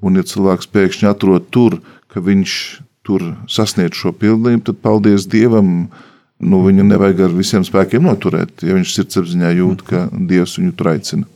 [0.02, 1.78] Un, ja cilvēks pēkšņi atrod tur,
[2.10, 2.54] ka viņš
[3.06, 5.92] tur sasniedz šo pildījumu, tad paldies Dievam!
[6.42, 10.94] Nu, viņu nevajag ar visiem spēkiem noturēt, ja viņš sirdsapziņā jūt, ka Dievs viņu tur
[10.96, 11.30] aicina.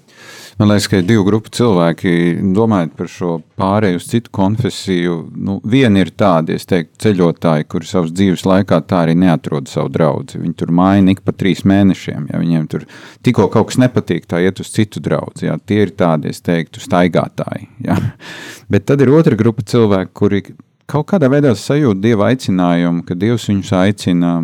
[0.55, 2.11] Man liekas, ka ir divu grupu cilvēki,
[2.55, 5.15] domājot par šo pārēju uz citu konfesiju.
[5.35, 9.91] Nu, viena ir tāda, es teiktu, ceļotāji, kuri savas dzīves laikā tā arī neatrod savu
[9.91, 10.39] draugu.
[10.39, 12.29] Viņi tur maina ik pa trīs mēnešiem.
[12.31, 12.85] Ja viņiem tur
[13.27, 15.43] tikko kaut kas nepatīk, tā iet uz citu draugu.
[15.43, 15.57] Ja.
[15.59, 17.67] Tie ir tādi, es teiktu, staigātāji.
[17.83, 17.99] Ja.
[18.71, 20.45] Bet tad ir otra grupa cilvēku, kuri
[20.89, 24.35] kaut kādā veidā sajūt dieva aicinājumu, ka Dievs viņus aicina,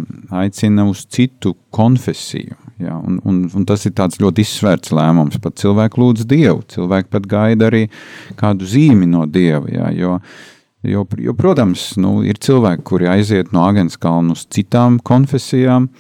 [0.42, 2.58] aicina uz citu konfesiju.
[2.82, 5.38] Ja, un, un, un tas ir ļoti izsvērts lēmums.
[5.42, 7.84] Pat cilvēki lūdz Dievu, cilvēki pat gaida arī
[8.40, 9.70] kādu zīmi no Dieva.
[9.70, 10.16] Ja, jo,
[10.82, 15.92] jo, jo, protams, nu, ir cilvēki, kuri aiziet no Agenskalna uz citām konfesijām.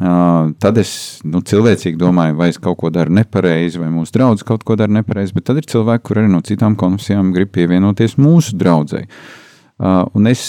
[0.00, 0.92] Uh, tad es
[1.26, 4.92] nu, cilvēcīgi domāju, vai es kaut ko daru nepareizi, vai mūsu draugs kaut ko dara
[5.00, 5.34] nepareizi.
[5.34, 9.06] Bet tad ir cilvēki, kuriem arī no citām konfesijām grib pievienoties mūsu draugai.
[9.08, 9.39] Uh,
[9.80, 10.42] un es,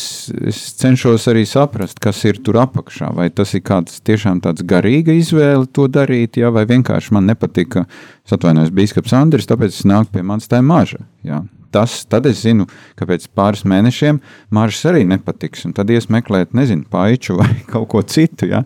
[0.43, 3.13] es cenšos arī saprast, kas ir tur apakšā.
[3.15, 7.85] Vai tas ir kāds tiešām tāds garīga izvēle to darīt, jā, vai vienkārši man nepatika,
[8.25, 11.03] es atvainojos, Bīskaps Andris, tāpēc es nāku pie manis tā maža.
[11.23, 11.43] Jā.
[11.71, 12.65] Tas, tad es zinu,
[12.99, 14.17] ka pēc pāris mēnešiem
[14.51, 15.63] maržas arī nepatiks.
[15.69, 18.49] Un tad ies meklēt, nezinu, paiču vai kaut ko citu.
[18.51, 18.65] Ja?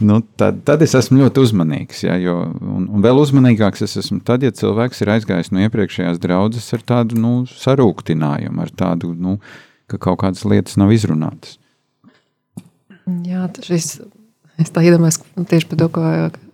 [0.00, 2.06] Nu, tad, tad es esmu ļoti uzmanīgs.
[2.06, 2.16] Ja?
[2.16, 6.72] Jo, un, un vēl uzmanīgāks es esmu tad, ja cilvēks ir aizgājis no iepriekšējās draudzes
[6.72, 9.36] ar tādu nu, sarūktinājumu, ar tādu, nu,
[9.90, 11.58] ka kaut kādas lietas nav izrunātas.
[13.26, 14.00] Jā, šis,
[14.58, 16.06] es tā iedomājos tieši par to, ko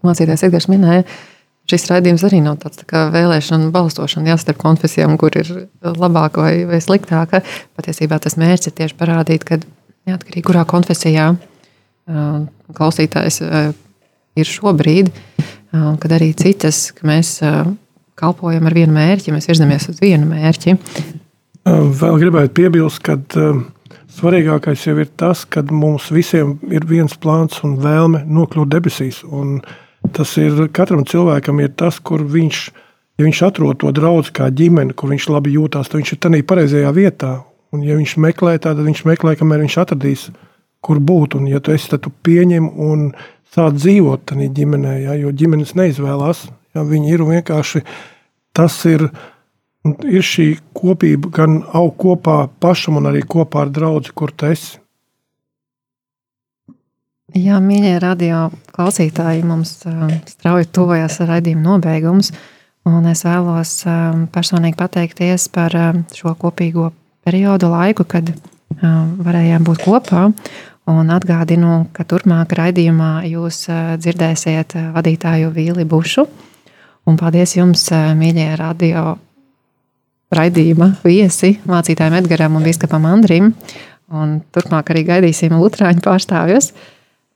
[0.04, 1.06] mācītājs Edgars minēja.
[1.70, 5.48] Šis raidījums arī nav tāds tā vēlēšana balstošana jā, starp konfesijām, kur ir
[5.80, 7.40] labāka vai, vai sliktāka.
[7.78, 9.60] Patiesībā tas mērķis ir tieši parādīt, ka
[10.10, 11.30] neatkarīgi kurā konfesijā
[12.76, 13.40] klausītājs
[14.36, 15.12] ir šobrīd,
[15.72, 17.38] kad arī citas, ka mēs
[18.18, 20.76] kalpojam ar vienu mērķi, mēs virzamies uz vienu mērķi.
[21.66, 23.18] Vēl gribētu piebilst, ka
[24.16, 29.22] svarīgākais jau ir tas, ka mums visiem ir viens plāns un vēlme nokļūt debesīs.
[29.28, 29.60] Un,
[30.10, 32.62] Tas ir katram cilvēkam ir tas, kur viņš,
[33.18, 36.46] ja viņš atrod to draugu kā ģimeni, kur viņš labi jūtas, tad viņš ir tajā
[36.48, 37.32] pareizajā vietā.
[37.72, 40.26] Un, ja viņš meklē, tad viņš meklē, kamēr viņš atradīs,
[40.84, 41.38] kur būt.
[41.38, 43.12] Un, ja tu esi, tad tu pieņem un
[43.54, 46.48] sāc dzīvot tajā ģimenē, ja, jo ģimenes neizvēlās.
[46.74, 47.84] Ja, viņi ir vienkārši
[48.56, 49.08] tas ir.
[49.82, 50.46] Ir šī
[50.78, 54.78] kopība gan aug kopā pašam, gan arī kopā ar draugu, kur tu esi.
[57.32, 59.78] Jā, mīļie radio klausītāji, mums
[60.28, 62.30] strauji tuvojas raidījuma nobeigums.
[62.86, 63.72] Un es vēlos
[64.34, 65.74] personīgi pateikties par
[66.14, 66.90] šo kopīgo
[67.24, 68.30] periodu laiku, kad
[68.78, 70.28] varējām būt kopā.
[70.92, 73.64] Un atgādinu, ka turpmāk raidījumā jūs
[74.02, 76.26] dzirdēsiet vadītāju Vīli Bušu.
[77.06, 79.14] Un paldies jums, mīļie radio
[80.36, 83.52] raidījuma viesi, mācītājiem Edgaram un Biskupam Andrim.
[84.12, 86.72] Un turpmāk arī gaidīsim Lutāņu pārstāvjus.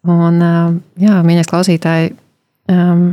[0.07, 0.39] Un,
[1.01, 2.13] jā, mīļais klausītāji,
[2.71, 3.07] um,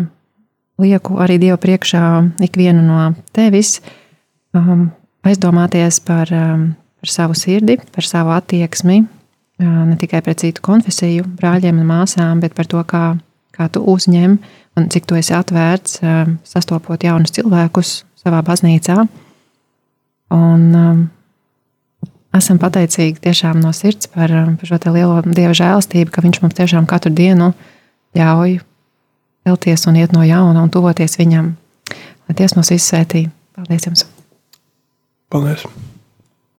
[0.81, 2.03] lieku arī Dievu priekšā
[2.45, 3.79] ikvienu no tevis
[4.53, 4.89] um,
[5.25, 6.67] aizdomāties par, um,
[7.01, 12.43] par savu sirdi, par savu attieksmi, uh, ne tikai pret citu konfesiju, brāļiem un māsām,
[12.43, 13.15] bet par to, kā,
[13.55, 14.37] kā tu uzņem
[14.77, 19.03] un cik tu esi atvērts, um, sastopot jaunus cilvēkus savā baznīcā.
[20.33, 21.01] Un, um,
[22.33, 26.57] esam pateicīgi tiešām no sirds par, um, par šo lielo dieva žēlastību, ka viņš mums
[26.57, 27.53] tiešām katru dienu
[28.17, 28.59] ļauj
[29.43, 31.53] celties un iet no jauna un tuvoties viņam.
[32.27, 33.27] Lai Dievs mūs izsvētī.
[33.57, 34.05] Paldies jums!
[35.33, 35.67] Paldies!